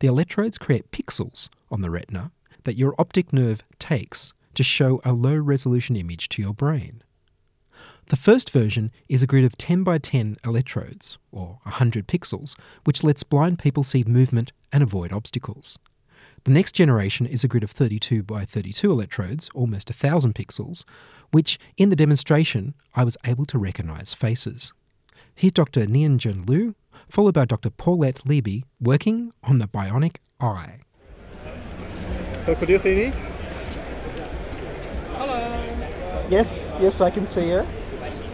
The 0.00 0.08
electrodes 0.08 0.58
create 0.58 0.90
pixels 0.90 1.48
on 1.70 1.82
the 1.82 1.90
retina 1.90 2.32
that 2.64 2.76
your 2.76 2.94
optic 2.98 3.32
nerve 3.32 3.62
takes 3.78 4.32
to 4.54 4.62
show 4.62 5.00
a 5.04 5.12
low 5.12 5.36
resolution 5.36 5.96
image 5.96 6.28
to 6.30 6.42
your 6.42 6.54
brain. 6.54 7.02
The 8.06 8.16
first 8.16 8.50
version 8.50 8.90
is 9.08 9.22
a 9.22 9.26
grid 9.26 9.44
of 9.44 9.56
10 9.56 9.84
by 9.84 9.98
10 9.98 10.36
electrodes, 10.44 11.18
or 11.30 11.60
100 11.62 12.06
pixels, 12.06 12.56
which 12.84 13.02
lets 13.02 13.22
blind 13.22 13.58
people 13.58 13.82
see 13.82 14.04
movement 14.04 14.52
and 14.72 14.82
avoid 14.82 15.12
obstacles. 15.12 15.78
The 16.44 16.50
next 16.50 16.72
generation 16.72 17.26
is 17.26 17.44
a 17.44 17.48
grid 17.48 17.62
of 17.62 17.70
32 17.70 18.22
by 18.24 18.44
32 18.44 18.90
electrodes, 18.90 19.48
almost 19.54 19.88
1,000 19.88 20.34
pixels, 20.34 20.84
which, 21.30 21.58
in 21.76 21.88
the 21.88 21.96
demonstration, 21.96 22.74
I 22.94 23.04
was 23.04 23.16
able 23.24 23.46
to 23.46 23.58
recognise 23.58 24.12
faces. 24.12 24.72
Here's 25.34 25.52
Dr. 25.52 25.86
Nianjun 25.86 26.48
Liu, 26.48 26.74
followed 27.08 27.34
by 27.34 27.44
Dr. 27.44 27.70
Paulette 27.70 28.22
Lieby, 28.26 28.64
working 28.80 29.32
on 29.44 29.58
the 29.58 29.68
bionic 29.68 30.16
eye. 30.40 30.80
So 32.44 32.56
could 32.56 32.68
you 32.68 32.80
see 32.80 32.94
me? 32.96 33.12
Hello. 35.16 36.26
Yes, 36.28 36.76
yes, 36.80 37.00
I 37.00 37.10
can 37.10 37.26
see 37.26 37.48
you. 37.48 37.64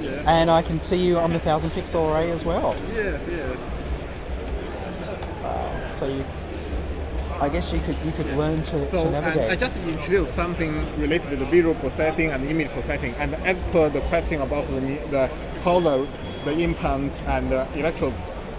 Yeah. 0.01 0.23
And 0.27 0.51
I 0.51 0.63
can 0.63 0.79
see 0.81 0.97
you 0.97 1.19
on 1.19 1.33
the 1.33 1.41
thousand 1.41 1.71
pixel 1.71 2.13
array 2.13 2.31
as 2.31 2.45
well. 2.45 2.75
Yes, 2.95 3.21
yes. 3.29 3.59
Wow. 5.43 5.49
Uh, 5.49 5.91
so 5.91 6.07
you, 6.07 6.25
I 7.41 7.49
guess 7.49 7.73
you 7.73 7.81
could 7.81 7.97
you 8.05 8.13
could 8.13 8.27
learn 8.37 8.63
to, 8.65 8.91
So 8.91 9.11
to 9.11 9.17
and 9.17 9.41
I 9.41 9.57
just 9.57 9.77
introduced 9.79 10.35
something 10.35 10.73
related 11.01 11.31
to 11.31 11.37
the 11.37 11.47
visual 11.47 11.75
processing 11.77 12.31
and 12.31 12.45
image 12.49 12.71
processing. 12.71 13.15
And 13.19 13.35
as 13.37 13.57
per 13.73 13.89
the 13.89 14.01
question 14.03 14.41
about 14.41 14.67
the, 14.69 14.81
the 15.11 15.31
how 15.63 15.81
the, 15.81 16.07
the 16.45 16.53
implants 16.59 17.17
and 17.27 17.51
the 17.51 17.67
electrodes, 17.75 18.17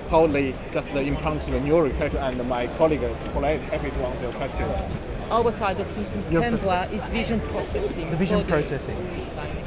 how 0.10 0.28
they 0.28 0.56
just 0.74 0.88
the 0.94 1.02
implant 1.02 1.46
to 1.46 1.52
the 1.52 1.60
neural 1.60 1.84
receptor, 1.90 2.18
and 2.20 2.38
my 2.50 2.68
colleague 2.78 3.02
Paulette 3.34 3.62
happy 3.62 3.92
to 3.92 3.98
answer 4.06 4.24
your 4.24 4.34
question. 4.34 4.70
our 5.32 5.52
side 5.52 5.80
of 5.80 5.90
things 5.90 6.16
in 6.16 6.24
Yes. 6.32 6.44
Canberra 6.44 6.88
is 6.92 7.06
vision 7.08 7.40
processing. 7.42 8.10
The 8.12 8.18
vision 8.18 8.46
processing. 8.46 8.98
The 9.36 9.59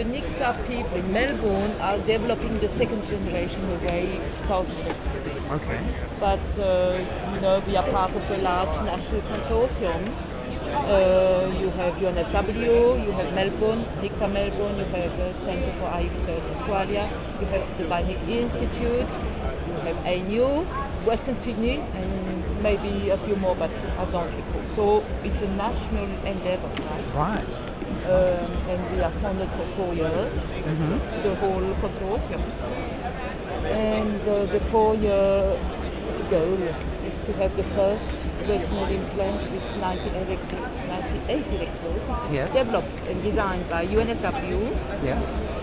NICTA 0.00 0.66
people 0.66 0.96
in 0.96 1.12
Melbourne 1.12 1.72
are 1.80 1.98
developing 1.98 2.58
the 2.60 2.68
second 2.68 3.04
generation 3.06 3.62
array 3.70 4.20
south 4.38 4.70
of 4.70 4.78
Electronics. 4.78 5.52
Okay. 5.52 5.80
But, 6.18 6.58
uh, 6.58 6.98
you 7.34 7.40
know, 7.40 7.62
we 7.66 7.76
are 7.76 7.88
part 7.90 8.14
of 8.14 8.30
a 8.30 8.38
large 8.38 8.74
national 8.84 9.20
consortium. 9.22 10.08
Uh, 10.72 11.52
you 11.60 11.68
have 11.70 11.94
UNSW, 11.96 13.04
you 13.04 13.12
have 13.12 13.34
Melbourne, 13.34 13.84
NICTA 14.00 14.32
Melbourne, 14.32 14.78
you 14.78 14.84
have 14.86 15.16
the 15.18 15.32
Centre 15.34 15.72
for 15.78 15.84
Eye 15.86 16.08
Research 16.12 16.50
Australia, 16.50 17.12
you 17.40 17.46
have 17.48 17.78
the 17.78 17.84
Bionic 17.84 18.26
Institute, 18.28 19.12
you 19.68 19.74
have 19.84 20.06
ANU, 20.06 20.64
Western 21.04 21.36
Sydney, 21.36 21.76
and 21.94 22.62
maybe 22.62 23.10
a 23.10 23.18
few 23.18 23.36
more, 23.36 23.54
but 23.54 23.70
I 23.98 24.04
don't 24.06 24.34
recall. 24.34 24.64
So 24.70 25.04
it's 25.24 25.42
a 25.42 25.48
national 25.48 26.08
endeavour, 26.24 26.68
right? 26.68 27.42
Right. 27.42 27.71
Um, 28.04 28.50
and 28.68 28.96
we 28.96 29.00
are 29.00 29.12
funded 29.12 29.48
for 29.50 29.64
four 29.76 29.94
years, 29.94 30.64
the 31.22 31.34
whole 31.36 31.62
consortium. 31.80 32.42
And 33.70 34.20
uh, 34.28 34.44
the 34.46 34.58
four-year 34.58 35.56
goal 36.28 36.58
is 37.06 37.18
to 37.20 37.32
have 37.34 37.56
the 37.56 37.62
first 37.62 38.14
retinal 38.48 38.86
implant 38.86 39.52
with 39.52 39.76
90 39.76 40.08
electro- 40.10 40.68
98 40.88 41.46
electrodes. 41.52 42.32
Yes. 42.32 42.52
developed 42.52 43.08
and 43.08 43.22
designed 43.22 43.68
by 43.68 43.86
UNSW, 43.86 44.76
Yes. 45.04 45.61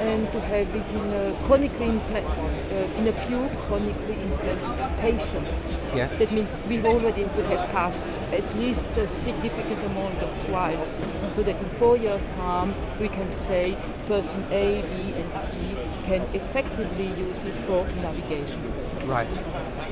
And 0.00 0.32
to 0.32 0.40
have 0.40 0.74
it 0.74 0.92
in 0.94 1.12
a 1.12 1.34
chronically 1.46 1.88
uh, 1.88 2.98
in 2.98 3.08
a 3.08 3.12
few 3.12 3.50
chronically 3.58 4.14
implanted 4.14 4.88
patients. 4.98 5.76
Yes. 5.94 6.18
That 6.18 6.32
means 6.32 6.58
we 6.68 6.82
already 6.82 7.24
would 7.36 7.46
have 7.46 7.60
passed 7.72 8.18
at 8.32 8.54
least 8.54 8.86
a 8.96 9.06
significant 9.06 9.82
amount 9.84 10.22
of 10.22 10.30
trials, 10.46 11.00
so 11.34 11.42
that 11.42 11.60
in 11.60 11.68
four 11.68 11.96
years' 11.98 12.24
time 12.24 12.74
we 12.98 13.08
can 13.08 13.30
say 13.30 13.76
person 14.06 14.46
A, 14.50 14.82
B, 14.82 15.12
and 15.20 15.32
C 15.34 15.76
can 16.02 16.26
effectively 16.32 17.08
use 17.26 17.38
this 17.38 17.56
for 17.56 17.86
navigation. 18.02 18.62
Right. 19.04 19.28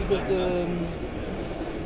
The, 0.08 0.16
the, 0.26 0.68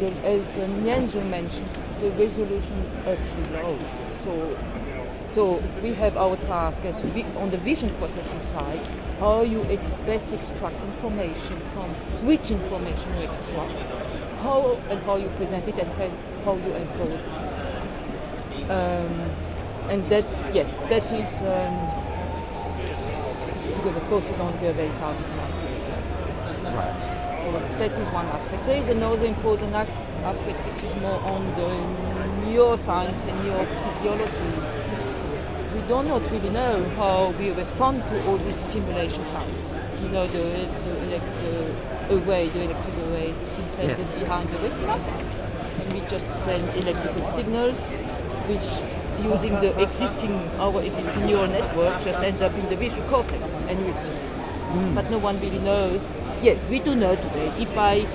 the, 0.00 0.26
as 0.26 0.56
Nianjun 0.56 1.28
mentioned, 1.28 1.70
the 2.00 2.10
resolution 2.12 2.76
is 2.84 2.94
actually 3.06 3.46
low. 3.52 3.76
So, 4.22 4.56
so 5.32 5.62
we 5.82 5.94
have 5.94 6.16
our 6.18 6.36
task 6.36 6.84
as 6.84 7.02
we, 7.02 7.24
on 7.36 7.50
the 7.50 7.56
vision 7.58 7.90
processing 7.96 8.42
side, 8.42 8.80
how 9.18 9.40
you 9.40 9.64
ex- 9.70 9.94
best 10.04 10.30
extract 10.32 10.82
information 10.82 11.56
from 11.72 11.88
which 12.26 12.50
information 12.50 13.16
you 13.16 13.22
extract, 13.24 13.92
how 14.42 14.78
and 14.90 15.00
how 15.02 15.16
you 15.16 15.28
present 15.30 15.66
it, 15.68 15.78
and 15.78 15.88
how, 15.92 16.10
how 16.44 16.54
you 16.56 16.72
encode 16.72 17.12
it. 17.12 18.70
Um, 18.70 19.30
and 19.88 20.06
that, 20.10 20.24
yeah, 20.54 20.64
that 20.88 21.10
is 21.12 21.42
um, 21.42 21.74
because 23.76 23.96
of 23.96 24.04
course 24.08 24.28
you 24.28 24.36
don't 24.36 24.60
go 24.60 24.72
very 24.74 24.90
far 25.00 25.14
with 25.14 25.30
98. 25.30 26.74
Right. 26.74 27.02
So 27.42 27.52
that 27.78 27.90
is 27.98 28.08
one 28.12 28.26
aspect. 28.26 28.66
There 28.66 28.76
is 28.76 28.88
another 28.88 29.24
important 29.24 29.74
as- 29.74 29.96
aspect 30.24 30.58
which 30.68 30.84
is 30.84 30.94
more 30.96 31.20
on 31.30 31.46
the 31.56 31.68
neuroscience 32.46 33.26
and 33.28 33.38
neurophysiology. 33.40 34.81
We 35.82 35.88
do 35.88 36.02
not 36.04 36.30
really 36.30 36.50
know 36.50 36.88
how 36.90 37.30
we 37.40 37.50
respond 37.50 38.04
to 38.06 38.26
all 38.28 38.36
these 38.38 38.54
stimulation 38.54 39.26
sounds. 39.26 39.74
You 40.00 40.10
know, 40.10 40.28
the, 40.28 40.38
the, 40.84 41.02
elect- 41.02 41.42
the 41.42 42.14
array, 42.14 42.48
the 42.50 42.62
electrical 42.62 43.12
arrays 43.12 43.34
is 43.34 43.58
implanted 43.58 43.98
Yes. 43.98 44.14
behind 44.14 44.48
the 44.50 44.58
retina. 44.58 44.92
And 45.80 45.92
we 45.92 46.00
just 46.06 46.30
send 46.30 46.62
electrical 46.84 47.24
signals 47.32 47.98
which 48.46 48.62
using 49.28 49.54
the 49.54 49.76
existing 49.82 50.32
our 50.60 50.80
existing 50.82 51.26
neural 51.26 51.48
network 51.48 52.00
just 52.00 52.22
ends 52.22 52.42
up 52.42 52.54
in 52.54 52.68
the 52.68 52.76
visual 52.76 53.06
cortex 53.08 53.52
and 53.68 53.84
we 53.84 53.92
see 53.94 54.14
hmm. 54.14 54.94
but 54.94 55.10
no 55.10 55.18
one 55.18 55.40
really 55.40 55.58
knows. 55.58 56.10
Yeah, 56.42 56.54
we 56.70 56.78
do 56.78 56.94
know 56.94 57.16
today. 57.16 57.52
If 57.58 57.76
I, 57.76 58.06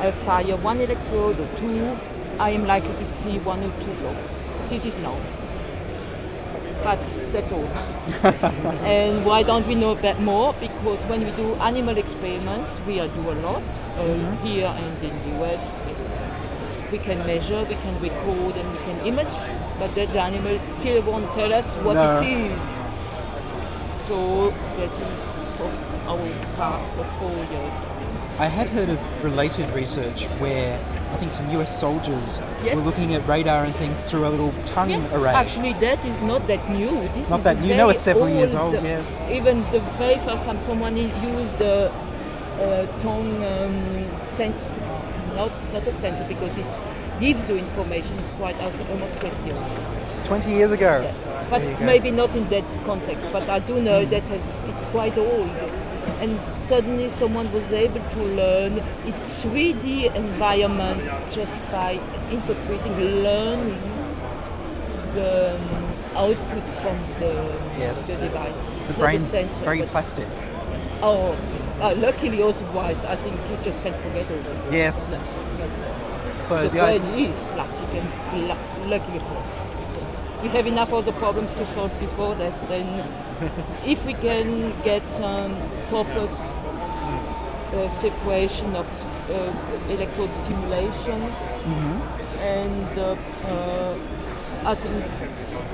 I 0.00 0.12
fire 0.12 0.56
one 0.58 0.82
electrode 0.82 1.40
or 1.40 1.48
two, 1.56 1.98
I 2.38 2.50
am 2.50 2.66
likely 2.66 2.94
to 2.96 3.06
see 3.06 3.38
one 3.38 3.64
or 3.64 3.72
two 3.80 3.94
blocks. 3.94 4.44
This 4.68 4.84
is 4.84 4.96
known. 4.96 5.39
But 6.84 6.98
that's 7.32 7.52
all. 7.52 7.64
and 8.84 9.24
why 9.24 9.42
don't 9.42 9.66
we 9.66 9.74
know 9.74 9.94
that 9.94 10.20
more? 10.20 10.54
Because 10.60 11.04
when 11.06 11.24
we 11.24 11.30
do 11.32 11.54
animal 11.56 11.96
experiments, 11.96 12.80
we 12.86 12.94
do 12.96 13.30
a 13.30 13.36
lot 13.46 13.62
uh, 13.98 14.44
here 14.44 14.66
and 14.66 15.04
in 15.04 15.14
the 15.22 15.44
US. 15.44 15.60
We 16.92 16.98
can 16.98 17.18
measure, 17.24 17.64
we 17.68 17.76
can 17.76 18.00
record, 18.00 18.56
and 18.56 18.72
we 18.72 18.78
can 18.84 19.06
image, 19.06 19.36
but 19.78 19.94
the, 19.94 20.06
the 20.06 20.20
animal 20.20 20.58
still 20.74 21.02
won't 21.02 21.32
tell 21.32 21.52
us 21.52 21.76
what 21.76 21.94
No. 21.94 22.10
it 22.10 22.26
is. 22.26 22.62
So 23.94 24.50
that 24.76 24.90
is 25.12 25.46
for 25.56 25.70
our 26.08 26.28
task 26.52 26.90
for 26.94 27.04
four 27.20 27.44
years 27.44 27.76
time. 27.78 28.18
I 28.38 28.46
had 28.46 28.70
heard 28.70 28.88
of 28.88 29.00
related 29.22 29.70
research 29.70 30.24
where 30.40 30.80
I 31.12 31.16
think 31.16 31.32
some 31.32 31.50
US 31.60 31.70
soldiers 31.78 32.38
Yes. 32.62 32.76
were 32.76 32.82
looking 32.82 33.14
at 33.14 33.26
radar 33.26 33.64
and 33.64 33.74
things 33.76 33.98
through 34.00 34.26
a 34.26 34.30
little 34.30 34.52
tongue 34.64 34.90
Yeah, 34.90 35.14
array. 35.16 35.32
Actually, 35.32 35.72
that 35.74 36.04
is 36.04 36.20
not 36.20 36.46
that 36.46 36.70
new. 36.70 37.08
This 37.14 37.28
Not 37.30 37.38
is 37.40 37.44
that 37.44 37.60
new. 37.60 37.74
No, 37.76 37.88
it's 37.88 38.02
several 38.02 38.28
years 38.28 38.54
old, 38.54 38.74
yes. 38.74 39.04
Even 39.30 39.62
the 39.72 39.80
very 39.98 40.18
first 40.18 40.44
time 40.44 40.62
someone 40.62 40.96
used 40.96 41.58
the 41.58 41.90
uh, 42.60 42.86
tongue 42.98 43.42
um, 43.44 44.18
cent- 44.18 44.56
not 45.34 45.52
it's 45.52 45.72
not 45.72 45.86
a 45.86 45.92
center 45.92 46.24
because 46.24 46.56
it 46.58 46.84
gives 47.20 47.48
you 47.48 47.56
information. 47.56 48.18
It's 48.18 48.30
quite 48.32 48.56
also 48.60 48.84
almost 48.90 49.16
20 49.16 49.36
years 49.44 49.66
old. 49.70 50.24
20 50.26 50.50
years 50.50 50.70
ago. 50.72 51.00
Yeah. 51.02 51.46
But 51.50 51.60
There 51.60 51.70
you 51.70 51.76
go. 51.78 51.84
maybe 51.86 52.10
not 52.10 52.34
in 52.36 52.48
that 52.50 52.68
context. 52.84 53.28
But 53.32 53.48
I 53.48 53.58
do 53.58 53.80
know 53.80 54.04
that 54.04 54.28
has 54.28 54.48
it's 54.68 54.84
quite 54.86 55.16
old. 55.18 55.50
And 56.20 56.46
suddenly 56.46 57.08
someone 57.08 57.50
was 57.52 57.72
able 57.72 58.00
to 58.10 58.22
learn 58.22 58.78
its 59.06 59.42
3D 59.42 60.14
environment 60.14 61.06
just 61.32 61.58
by 61.72 61.98
interpreting, 62.30 62.94
learning 63.22 63.80
the 65.14 65.56
um, 65.56 65.94
output 66.14 66.68
from 66.82 66.98
the, 67.18 67.32
Yes. 67.78 68.06
the 68.06 68.16
device. 68.28 68.94
A 68.94 68.98
brain's 68.98 69.26
sensor, 69.28 69.64
very 69.64 69.82
plastic. 69.86 70.28
Oh, 71.02 71.34
uh, 71.80 71.94
luckily 71.96 72.42
also 72.42 72.66
wise. 72.72 73.04
I 73.04 73.16
think 73.16 73.34
you 73.48 73.56
just 73.62 73.82
can't 73.82 73.96
forget 74.02 74.30
all 74.30 74.42
this. 74.42 74.72
Yes. 74.72 75.10
No, 75.58 75.66
no. 75.66 76.40
So 76.40 76.56
the 76.56 76.62
the 76.64 76.68
brain 76.70 77.02
idea, 77.02 77.28
is 77.30 77.40
plastic 77.54 77.88
and 77.94 78.48
lu- 78.48 78.88
luckily 78.90 79.18
for 79.20 79.36
us. 79.38 79.69
We 80.42 80.48
have 80.48 80.66
enough 80.66 80.92
other 80.92 81.12
problems 81.12 81.52
to 81.54 81.66
solve 81.66 81.98
before 82.00 82.34
that. 82.36 82.54
Then, 82.68 82.86
if 83.84 84.04
we 84.06 84.14
can 84.14 84.72
get 84.82 85.04
um, 85.20 85.56
purpose 85.88 86.40
s- 87.32 87.46
uh, 87.74 87.88
separation 87.90 88.74
of 88.74 88.86
uh, 89.30 89.52
electrode 89.88 90.32
stimulation, 90.32 91.20
and 92.40 92.98
uh, 92.98 93.16
uh, 93.44 93.98
I 94.64 94.74
think 94.74 95.04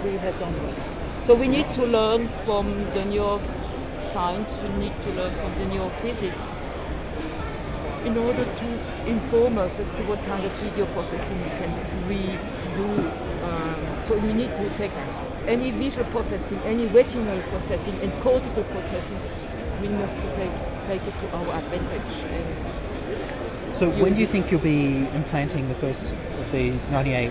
we 0.05 0.13
have 0.19 0.39
done 0.41 0.55
well. 0.63 0.75
So 1.23 1.35
we 1.35 1.49
need 1.49 1.73
to 1.75 1.87
learn 1.87 2.29
from 2.45 2.85
the 2.95 3.01
neuroscience, 3.13 4.61
we 4.63 4.69
need 4.85 4.95
to 5.05 5.11
learn 5.13 5.33
from 5.35 5.55
the 5.59 5.65
neurophysics 5.75 6.55
in 8.05 8.17
order 8.17 8.45
to 8.45 9.09
inform 9.09 9.59
us 9.59 9.79
as 9.81 9.91
to 9.93 10.03
what 10.05 10.23
kind 10.25 10.45
of 10.45 10.53
video 10.55 10.87
processing 10.87 11.43
we 11.43 11.51
can 11.51 12.09
we 12.09 12.39
do. 12.77 12.87
Um, 12.87 13.26
so 14.07 14.17
we 14.19 14.33
need 14.33 14.55
to 14.57 14.71
take 14.77 14.93
any 15.47 15.71
visual 15.73 16.05
processing, 16.11 16.59
any 16.61 16.87
retinal 16.87 17.41
processing, 17.51 17.95
and 18.03 18.13
cortical 18.21 18.63
processing. 18.65 19.19
We 19.83 19.89
must 19.89 20.15
to 20.15 20.35
take 20.35 20.53
take 20.87 21.03
it 21.03 21.15
to 21.21 21.37
our 21.37 21.59
advantage. 21.59 22.15
So 23.75 23.91
when 23.91 24.15
do 24.15 24.21
you 24.21 24.27
think 24.27 24.51
you'll 24.51 24.61
be 24.61 25.07
implanting 25.15 25.69
the 25.69 25.75
first 25.75 26.15
of 26.15 26.53
these 26.53 26.89
98 26.89 27.29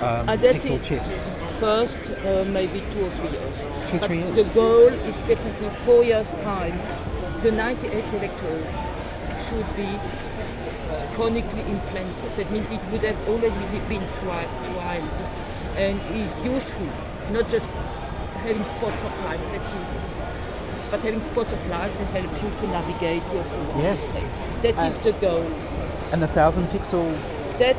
um, 0.00 0.28
Uh, 0.28 0.36
pixel 0.36 0.82
chips? 0.82 1.28
First, 1.58 1.98
uh, 1.98 2.44
maybe 2.44 2.82
two 2.92 3.02
or 3.06 3.10
three 3.10 3.30
years. 3.30 3.56
Two 3.90 3.96
or 3.96 4.00
But 4.00 4.06
three 4.06 4.18
years. 4.18 4.46
The 4.46 4.54
goal 4.54 4.88
is 5.10 5.18
definitely 5.26 5.70
four 5.84 6.04
years' 6.04 6.34
time. 6.34 6.78
The 7.42 7.50
98 7.50 8.04
electrode 8.14 8.66
should 9.48 9.68
be 9.76 9.88
chronically 11.14 11.62
implanted. 11.62 12.30
That 12.36 12.50
means 12.52 12.66
it 12.70 12.80
would 12.92 13.02
have 13.02 13.20
already 13.28 13.80
been 13.88 14.06
tri- 14.20 14.48
trialed 14.68 15.18
and 15.76 16.00
is 16.16 16.40
useful, 16.42 16.88
not 17.30 17.48
just 17.50 17.66
having 18.42 18.64
spots 18.64 19.02
of 19.02 19.12
light, 19.24 19.42
that's 19.44 19.68
useless, 19.70 20.22
but 20.90 21.00
having 21.00 21.20
spots 21.20 21.52
of 21.52 21.66
light 21.68 21.96
that 21.98 22.06
help 22.16 22.32
you 22.42 22.50
to 22.60 22.66
navigate 22.68 23.22
your 23.32 23.44
surroundings. 23.46 23.82
Yes. 23.82 24.24
That 24.62 24.86
is 24.86 24.94
And- 24.96 25.04
the 25.04 25.12
goal. 25.12 25.46
And 26.12 26.22
the 26.22 26.28
1000 26.28 26.68
pixel 26.70 27.04
That 27.58 27.76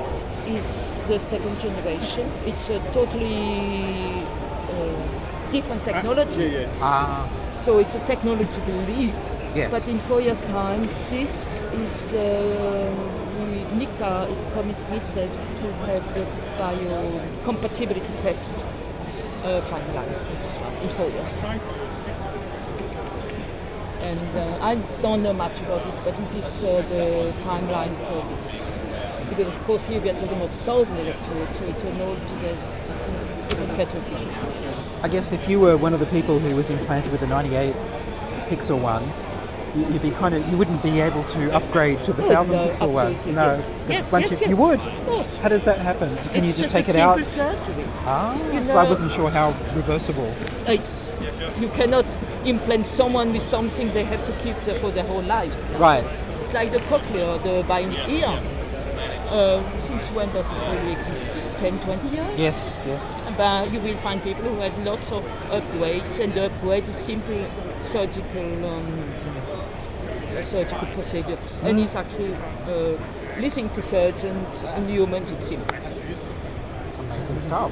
is 0.47 0.65
the 1.07 1.19
second 1.19 1.59
generation. 1.59 2.29
It's 2.45 2.69
a 2.69 2.79
totally 2.93 4.23
uh, 4.73 5.51
different 5.51 5.83
technology. 5.85 6.67
Ah. 6.81 7.27
So 7.53 7.77
it's 7.79 7.95
a 7.95 7.99
technological 7.99 8.73
leap. 8.89 9.15
Yes. 9.57 9.71
But 9.71 9.87
in 9.87 9.99
four 10.01 10.21
years' 10.21 10.41
time, 10.41 10.85
this 11.09 11.61
is 11.73 12.13
uh, 12.13 12.93
we, 13.39 13.65
NICTA 13.73 14.29
is 14.31 14.45
committing 14.53 14.93
itself 14.93 15.33
to 15.33 15.73
have 15.89 16.03
the 16.13 16.27
biocompatibility 16.61 18.19
test 18.19 18.51
uh, 18.51 19.61
finalized 19.61 20.29
in 20.29 20.37
this 20.37 20.53
one 20.57 20.73
in 20.75 20.89
four 20.89 21.09
years' 21.09 21.35
time. 21.37 21.59
And 24.01 24.37
uh, 24.37 24.59
I 24.61 24.75
don't 25.01 25.23
know 25.23 25.33
much 25.33 25.59
about 25.61 25.83
this, 25.85 25.95
but 26.05 26.15
this 26.17 26.35
is 26.35 26.63
uh, 26.63 26.85
the 26.89 27.33
timeline 27.43 27.97
for 28.05 28.29
this. 28.29 29.27
Because 29.27 29.47
of 29.47 29.63
course 29.63 29.83
here 29.85 29.99
we 29.99 30.11
are 30.11 30.19
talking 30.19 30.37
about 30.37 30.51
thousand 30.51 30.97
electrodes, 30.97 31.57
so 31.57 31.65
it's 31.65 31.83
an 31.83 31.99
altogether 31.99 32.53
it's 32.53 33.05
a 33.05 33.47
different 33.49 33.75
kettle 33.75 34.01
of 34.01 34.07
fish. 34.07 34.27
I 35.01 35.07
guess 35.07 35.31
if 35.31 35.49
you 35.49 35.59
were 35.59 35.77
one 35.77 35.95
of 35.95 35.99
the 35.99 36.05
people 36.05 36.37
who 36.37 36.55
was 36.55 36.69
implanted 36.69 37.11
with 37.11 37.21
the 37.21 37.27
98 37.27 37.75
pixel 38.49 38.79
one, 38.79 39.11
you'd 39.75 40.01
be 40.01 40.11
kind 40.11 40.33
of 40.35 40.47
you 40.49 40.57
wouldn't 40.57 40.81
be 40.83 40.99
able 41.01 41.23
to 41.25 41.51
upgrade 41.53 42.03
to 42.03 42.13
the 42.13 42.23
Oh, 42.23 42.27
1000 42.27 42.55
no, 42.55 42.67
pixel 42.69 42.91
one. 42.91 43.13
No, 43.35 43.41
yes. 43.51 43.65
'cause 43.65 43.71
Yes, 43.89 44.11
once 44.11 44.31
yes, 44.31 44.41
you, 44.41 44.47
you 44.49 44.55
would. 44.57 44.81
How 45.41 45.49
does 45.49 45.63
that 45.63 45.79
happen? 45.79 46.15
Can 46.33 46.43
you 46.43 46.49
It's 46.49 46.57
just 46.59 46.69
a 46.69 46.73
take 46.73 46.89
it 46.89 46.95
out? 46.97 47.23
surgery. 47.23 47.85
Ah, 48.05 48.35
You 48.53 48.65
so 48.67 48.77
I 48.77 48.87
wasn't 48.87 49.11
sure 49.11 49.29
how 49.29 49.55
reversible. 49.75 50.31
Like, 50.67 50.81
you 51.59 51.69
cannot 51.69 52.05
implant 52.45 52.87
someone 52.87 53.33
with 53.33 53.41
something 53.41 53.89
they 53.89 54.03
have 54.03 54.23
to 54.25 54.31
keep 54.33 54.61
the, 54.63 54.75
for 54.75 54.91
their 54.91 55.03
whole 55.05 55.23
lives. 55.23 55.57
now. 55.73 55.79
Right. 55.79 56.05
It's 56.39 56.53
like 56.53 56.71
the 56.71 56.79
cochlea, 56.81 57.39
the 57.43 57.63
bionic 57.67 58.07
ear. 58.09 58.39
Uh, 59.29 59.61
since 59.81 60.03
when 60.15 60.31
does 60.31 60.47
this 60.49 60.61
really 60.61 60.93
exist? 60.93 61.27
10, 61.57 61.79
20 61.81 62.07
years? 62.07 62.39
Yes, 62.39 62.79
yes. 62.87 63.05
But 63.35 63.73
you 63.73 63.81
will 63.81 63.97
find 63.97 64.23
people 64.23 64.43
who 64.43 64.59
had 64.61 64.71
lots 64.85 65.11
of 65.11 65.21
upgrades, 65.51 66.19
and 66.21 66.33
the 66.33 66.45
upgrade 66.45 66.87
is 66.87 66.95
simple 66.95 67.45
surgical 67.81 68.65
um, 68.65 69.03
surgical 70.43 70.87
procedure, 70.93 71.37
and 71.63 71.79
he's 71.79 71.95
actually 71.95 72.33
uh, 72.33 72.97
listening 73.39 73.69
to 73.71 73.81
surgeons 73.81 74.63
and 74.63 74.89
humans. 74.89 75.31
It's 75.31 75.47
simple. 75.47 75.77
Amazing 76.99 77.39
stuff. 77.39 77.71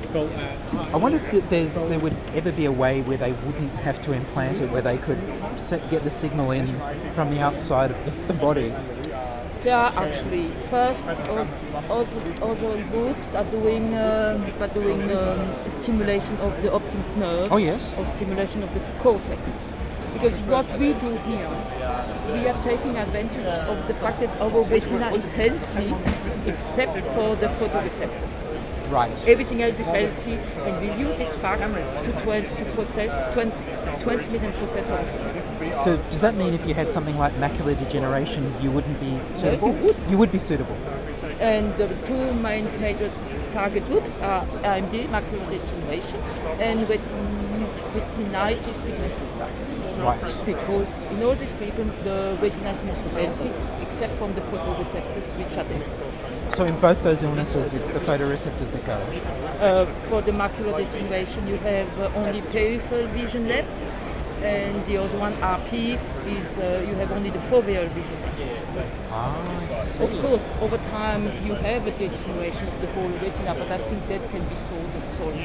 I 0.94 0.98
wonder 0.98 1.18
if 1.18 1.50
there's 1.50 1.74
there 1.76 2.00
would 2.00 2.18
ever 2.34 2.52
be 2.52 2.66
a 2.66 2.72
way 2.72 3.02
where 3.02 3.18
they 3.18 3.32
wouldn't 3.32 3.72
have 3.72 4.02
to 4.04 4.12
implant 4.12 4.62
it, 4.62 4.72
where 4.72 4.82
they 4.82 4.98
could 4.98 5.20
set, 5.58 5.90
get 5.90 6.04
the 6.04 6.10
signal 6.10 6.52
in 6.52 6.68
from 7.14 7.30
the 7.32 7.40
outside 7.40 7.92
of 7.92 8.06
the, 8.06 8.12
the 8.28 8.34
body. 8.34 8.74
There 9.62 9.76
are 9.76 9.92
actually 9.96 10.52
first 10.70 11.04
os- 11.06 11.68
os- 11.90 12.18
other 12.42 12.84
groups 12.92 13.34
are 13.34 13.46
doing 13.46 13.96
um, 13.96 14.46
are 14.62 14.68
doing 14.68 15.12
um, 15.12 15.56
stimulation 15.70 16.38
of 16.38 16.62
the 16.62 16.72
optic 16.72 17.02
nerve. 17.18 17.52
Oh, 17.52 17.58
yes. 17.58 17.82
Or 17.98 18.06
stimulation 18.06 18.62
of 18.62 18.72
the 18.76 18.82
cortex. 19.00 19.76
Because 20.26 20.42
what 20.46 20.80
we 20.80 20.94
do 20.96 21.12
here, 21.30 21.50
we 22.34 22.48
are 22.48 22.64
taking 22.64 22.98
advantage 22.98 23.46
of 23.46 23.88
the 23.88 23.94
fact 23.94 24.20
that 24.22 24.42
our 24.42 24.64
retina 24.64 25.14
is 25.14 25.30
healthy, 25.30 25.94
except 26.48 26.94
for 27.14 27.36
the 27.36 27.46
photoreceptors. 27.60 28.90
Right. 28.90 29.28
Everything 29.28 29.62
else 29.62 29.80
is 29.80 29.88
healthy, 29.88 30.34
and 30.34 30.82
we 30.82 30.88
use 31.04 31.16
this 31.16 31.36
fact 31.36 31.62
to, 31.62 32.12
to 32.12 32.72
process, 32.74 33.14
twen- 33.36 33.54
transmit 34.02 34.42
and 34.42 34.56
process 34.56 34.88
signal. 34.88 35.84
So 35.84 35.98
does 36.10 36.22
that 36.22 36.34
mean 36.34 36.56
if 36.56 36.66
you 36.66 36.74
had 36.74 36.92
something 36.92 37.20
like 37.20 37.34
macular 37.36 37.78
degeneration, 37.78 38.52
you 38.64 38.72
wouldn't 38.72 39.00
be 39.00 39.22
suitable? 39.36 39.76
you 39.76 39.84
would. 39.84 40.10
You 40.10 40.18
would 40.18 40.32
be 40.32 40.40
suitable. 40.40 40.76
And 41.40 41.78
the 41.78 41.88
two 42.08 42.34
main 42.34 42.66
major 42.82 43.12
target 43.52 43.86
groups 43.86 44.16
are 44.22 44.44
AMD, 44.64 45.08
macular 45.10 45.48
degeneration, 45.52 46.20
and 46.60 46.88
retin- 46.88 47.70
retinitis 47.94 48.78
pigmentosa. 48.86 49.35
Right. 49.98 50.46
Because 50.46 50.90
in 51.12 51.24
all 51.24 51.36
these 51.36 51.52
people, 51.54 51.86
the 52.04 52.38
retina 52.42 52.72
is 52.72 52.84
most 52.84 53.02
healthy, 53.02 53.52
except 53.82 54.18
from 54.18 54.34
the 54.36 54.42
photoreceptors, 54.42 55.26
which 55.38 55.58
are 55.58 55.64
dead. 55.64 56.54
So 56.54 56.66
in 56.66 56.80
both 56.80 57.02
those 57.02 57.24
illnesses, 57.24 57.74
it's 57.74 57.92
the 57.92 58.00
photoreceptors 58.00 58.72
that 58.74 58.86
go. 58.86 58.94
Uh, 58.94 59.86
for 60.10 60.22
the 60.22 60.32
macular 60.32 60.78
degeneration, 60.78 61.48
you 61.48 61.58
have 61.58 62.00
uh, 62.00 62.12
only 62.16 62.42
peripheral 62.42 63.08
vision 63.08 63.48
left, 63.48 63.96
and 64.44 64.86
the 64.86 64.98
other 64.98 65.18
one, 65.18 65.34
RP, 65.38 66.00
is 66.28 66.58
uh, 66.58 66.86
you 66.88 66.94
have 66.96 67.12
only 67.12 67.30
the 67.30 67.40
foveal 67.40 67.90
vision 67.94 68.22
left. 68.76 69.02
Ah, 69.12 70.00
Of 70.00 70.12
course, 70.22 70.52
over 70.62 70.78
time 70.78 71.24
you 71.46 71.54
have 71.56 71.88
a 71.88 71.92
degeneration 71.92 72.68
of 72.68 72.82
the 72.82 72.88
whole 72.94 73.10
retina, 73.10 73.56
but 73.56 73.72
I 73.72 73.78
think 73.78 74.08
that 74.10 74.30
can 74.30 74.48
be 74.48 74.56
solved 74.56 74.94
and 74.94 75.12
solved. 75.12 75.38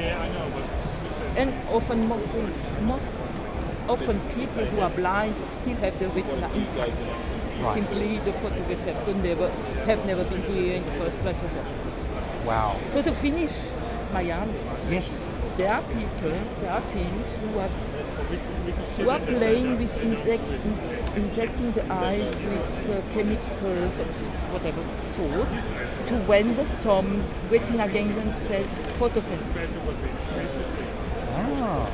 And 1.37 1.53
often, 1.69 2.07
mostly, 2.07 2.45
most 2.81 3.07
often 3.91 4.19
people 4.33 4.65
who 4.65 4.79
are 4.79 4.89
blind 4.89 5.35
still 5.49 5.75
have 5.75 5.97
the 5.99 6.07
retina 6.09 6.49
intact. 6.53 6.91
Right. 7.61 7.73
Simply 7.73 8.19
the 8.19 8.31
photoreceptor 8.43 9.15
never 9.21 9.49
have 9.85 10.05
never 10.05 10.23
been 10.23 10.43
here 10.43 10.75
in 10.75 10.85
the 10.85 10.91
first 10.93 11.17
place 11.19 11.41
what. 11.41 12.45
Wow. 12.45 12.79
So 12.91 13.01
to 13.01 13.13
finish 13.13 13.51
my 14.13 14.23
answer, 14.23 14.75
Yes. 14.89 15.19
there 15.57 15.71
are 15.73 15.83
people, 15.83 16.31
there 16.61 16.71
are 16.71 16.81
teams 16.89 17.33
who 17.41 17.59
are 17.59 17.69
who 18.97 19.09
are 19.09 19.19
playing 19.19 19.77
with 19.77 19.97
inject, 19.97 20.43
injecting 21.15 21.71
the 21.73 21.83
eye 21.91 22.23
with 22.49 22.89
uh, 22.89 23.01
chemicals 23.13 23.99
of 23.99 24.15
whatever 24.53 24.83
sort 25.05 26.07
to 26.07 26.15
render 26.31 26.65
some 26.65 27.23
retina 27.49 27.87
ganglion 27.87 28.33
cells 28.33 28.79
photosensitive. 28.99 29.69
Ah. 31.33 31.91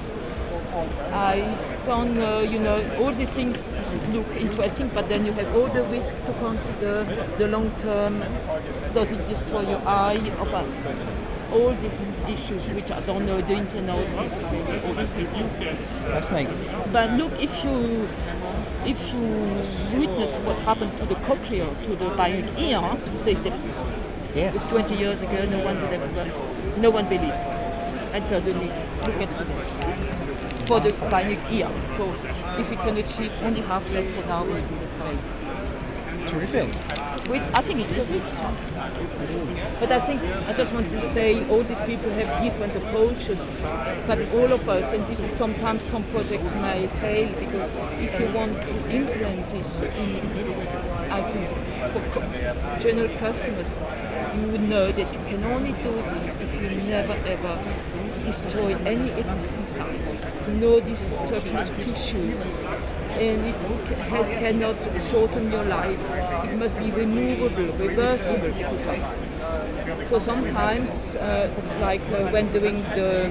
I 1.12 1.67
don't 1.88 2.15
know, 2.15 2.39
uh, 2.39 2.41
you 2.41 2.60
know, 2.60 2.78
all 3.00 3.13
these 3.13 3.30
things 3.30 3.71
look 4.12 4.28
interesting, 4.36 4.89
but 4.93 5.08
then 5.08 5.26
you 5.26 5.32
have 5.32 5.56
all 5.56 5.67
the 5.67 5.84
risk 5.84 6.13
to 6.26 6.34
consider 6.34 7.06
the 7.38 7.47
long 7.47 7.71
term. 7.80 8.19
Does 8.93 9.12
it 9.13 9.26
destroy 9.28 9.62
your 9.62 9.82
eye? 9.88 10.19
Of 10.41 10.50
a, 10.50 10.62
all 11.54 11.73
these 11.76 12.19
issues, 12.28 12.62
which 12.76 12.91
I 12.91 13.00
don't 13.02 13.26
know 13.26 13.39
the 13.39 13.54
ins 13.54 13.73
and 13.73 13.89
outs 13.89 14.15
necessarily. 14.15 14.80
Fascinating. 16.12 16.60
But 16.91 17.12
look, 17.12 17.32
if 17.39 17.63
you 17.63 18.10
if 18.86 19.00
you 19.13 20.00
witness 20.00 20.36
what 20.45 20.60
happened 20.60 20.91
to 20.97 21.06
the 21.06 21.15
cochlea, 21.15 21.67
to 21.86 21.95
the 21.95 22.10
bionic 22.19 22.60
ear, 22.60 22.84
so 23.23 23.30
it's 23.30 23.39
different. 23.39 23.73
Yes. 24.36 24.56
It's 24.56 24.69
20 24.69 24.95
years 24.95 25.21
ago, 25.21 25.45
no 25.45 25.63
one 25.63 25.82
would 25.82 25.91
have, 25.91 26.78
no 26.78 26.89
one 26.89 27.08
believed 27.08 27.32
it. 27.32 27.58
And 28.13 28.28
suddenly, 28.30 28.71
For 30.67 30.82
the 30.82 30.91
bionic 31.10 31.50
ear. 31.50 31.72
So 31.96 32.12
if 32.60 32.70
we 32.70 32.76
can 32.76 32.98
achieve 32.98 33.32
only 33.41 33.62
half 33.62 33.88
that 33.93 34.06
for 34.13 34.28
now, 34.28 34.43
we 34.43 34.52
will 34.52 34.62
be 34.62 34.88
great. 35.00 36.28
Terrific. 36.28 37.17
We, 37.30 37.40
I 37.40 37.62
think 37.62 37.80
it's 37.82 37.98
a 37.98 38.04
risk. 38.06 38.34
But 39.80 39.92
I 39.92 40.00
think 40.00 40.22
I 40.22 40.54
just 40.54 40.74
want 40.74 40.90
to 40.92 41.02
say 41.12 41.48
all 41.50 41.63
these 41.63 41.80
people 41.82 42.10
have 42.12 42.44
different 42.44 42.76
approaches, 42.76 43.40
but 44.08 44.20
all 44.34 44.52
of 44.52 44.68
us, 44.70 44.92
and 44.94 45.06
this 45.08 45.22
is 45.22 45.34
sometimes 45.34 45.84
some 45.84 46.04
projects 46.06 46.52
may 46.54 46.88
fail 47.02 47.30
because 47.40 47.72
if 48.00 48.20
you 48.20 48.34
want 48.34 48.54
to 48.62 48.92
implement 48.92 49.48
this, 49.50 49.82
I 49.82 51.22
think 51.22 51.48
for 51.94 52.80
general 52.80 53.10
customers, 53.18 53.80
you 54.36 54.48
would 54.52 54.62
know 54.62 54.92
that 54.92 55.13
you 55.13 55.20
can 55.30 55.44
only 55.46 55.72
do 55.84 55.92
this 55.96 56.36
if 56.36 56.54
you 56.62 56.70
never 56.70 57.13
ever 57.26 57.58
destroy 58.24 58.76
any 58.86 59.10
existing 59.12 59.68
site, 59.68 60.48
no 60.48 60.80
destruction 60.80 61.58
of 61.58 61.70
tissues, 61.84 62.60
and 63.12 63.46
it 63.48 63.56
ca- 64.10 64.24
cannot 64.24 64.76
shorten 65.10 65.52
your 65.52 65.63
life. 65.63 66.00
It 66.46 66.58
must 66.58 66.78
be 66.78 66.92
removable, 67.18 67.88
reversible. 67.88 68.54
So 70.10 70.20
sometimes, 70.20 71.16
uh, 71.16 71.50
like 71.82 72.02
uh, 72.12 72.30
when 72.30 72.52
doing 72.52 72.84
the 72.96 73.30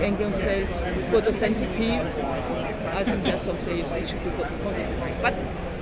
ganglion 0.00 0.36
cells 0.36 0.80
photosensitive, 1.10 2.02
I 2.94 3.04
think 3.04 3.22
there's 3.22 3.42
some 3.42 3.56
things 3.58 3.94
that 3.94 4.08
should 4.08 4.24
be 4.24 4.30
considered. 4.30 5.22
But 5.22 5.34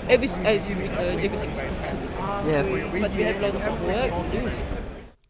every, 0.08 0.28
as 0.28 0.68
you, 0.68 0.76
uh, 0.76 1.24
everything's 1.24 1.60
possible. 1.60 2.08
Yes. 2.46 2.66
But 2.92 3.12
we 3.14 3.22
have 3.22 3.40
lots 3.40 3.64
of 3.64 3.80
work 3.82 4.10
to 4.30 4.42
do. 4.42 4.50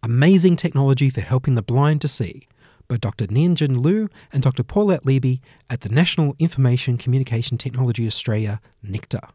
Amazing 0.02 0.56
technology 0.56 1.10
for 1.10 1.20
helping 1.20 1.54
the 1.54 1.62
blind 1.62 2.00
to 2.02 2.08
see 2.08 2.46
by 2.88 2.96
Dr. 2.96 3.26
Nianjun 3.26 3.82
Liu 3.82 4.08
and 4.32 4.42
Dr. 4.42 4.62
Paulette 4.62 5.04
Lieby 5.04 5.40
at 5.70 5.80
the 5.80 5.88
National 5.88 6.36
Information 6.38 6.98
Communication 6.98 7.56
Technology 7.56 8.06
Australia, 8.06 8.60
NICTA. 8.86 9.30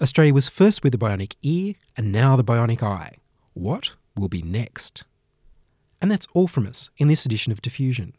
Australia 0.00 0.34
was 0.34 0.48
first 0.48 0.82
with 0.82 0.92
the 0.92 0.98
bionic 0.98 1.34
ear 1.42 1.74
and 1.96 2.12
now 2.12 2.36
the 2.36 2.44
bionic 2.44 2.82
eye. 2.82 3.16
What 3.54 3.92
will 4.16 4.28
be 4.28 4.42
next? 4.42 5.04
And 6.02 6.10
that's 6.10 6.26
all 6.34 6.46
from 6.46 6.66
us 6.66 6.90
in 6.98 7.08
this 7.08 7.24
edition 7.24 7.52
of 7.52 7.62
Diffusion. 7.62 8.14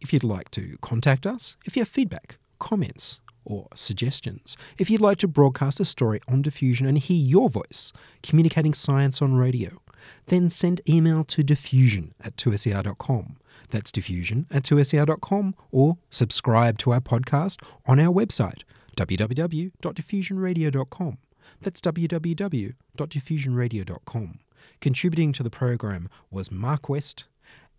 If 0.00 0.12
you'd 0.12 0.24
like 0.24 0.50
to 0.52 0.78
contact 0.80 1.26
us, 1.26 1.56
if 1.66 1.76
you 1.76 1.82
have 1.82 1.88
feedback, 1.88 2.38
comments, 2.58 3.20
or 3.44 3.68
suggestions, 3.74 4.56
if 4.78 4.88
you'd 4.88 5.00
like 5.02 5.18
to 5.18 5.28
broadcast 5.28 5.80
a 5.80 5.84
story 5.84 6.20
on 6.28 6.40
Diffusion 6.40 6.86
and 6.86 6.96
hear 6.96 7.18
your 7.18 7.50
voice 7.50 7.92
communicating 8.22 8.72
science 8.72 9.20
on 9.20 9.34
radio, 9.34 9.80
then 10.26 10.48
send 10.48 10.80
email 10.88 11.24
to 11.24 11.42
diffusion 11.42 12.14
at 12.22 12.36
2ser.com. 12.36 13.36
That's 13.70 13.92
diffusion 13.92 14.46
at 14.50 14.62
2ser.com 14.62 15.54
or 15.70 15.98
subscribe 16.08 16.78
to 16.78 16.92
our 16.92 17.00
podcast 17.00 17.62
on 17.86 18.00
our 18.00 18.12
website, 18.12 18.62
www.diffusionradio.com. 19.06 21.18
That's 21.62 21.80
www.diffusionradio.com. 21.80 24.38
Contributing 24.80 25.32
to 25.32 25.42
the 25.42 25.50
program 25.50 26.08
was 26.30 26.50
Mark 26.50 26.90
West 26.90 27.24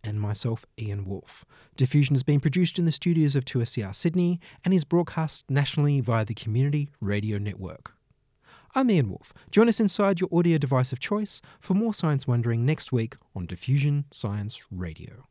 and 0.03 0.19
myself, 0.19 0.65
Ian 0.79 1.05
Woolf. 1.05 1.45
Diffusion 1.77 2.15
has 2.15 2.23
been 2.23 2.39
produced 2.39 2.79
in 2.79 2.85
the 2.85 2.91
studios 2.91 3.35
of 3.35 3.45
2SER 3.45 3.93
Sydney 3.93 4.39
and 4.65 4.73
is 4.73 4.83
broadcast 4.83 5.43
nationally 5.47 6.01
via 6.01 6.25
the 6.25 6.33
Community 6.33 6.89
Radio 7.01 7.37
Network. 7.37 7.93
I'm 8.73 8.89
Ian 8.89 9.09
Woolf. 9.09 9.31
Join 9.51 9.69
us 9.69 9.79
inside 9.79 10.19
your 10.19 10.29
audio 10.33 10.57
device 10.57 10.91
of 10.91 10.99
choice 10.99 11.39
for 11.59 11.75
more 11.75 11.93
science 11.93 12.25
wondering 12.25 12.65
next 12.65 12.91
week 12.91 13.15
on 13.35 13.45
Diffusion 13.45 14.05
Science 14.11 14.59
Radio. 14.71 15.27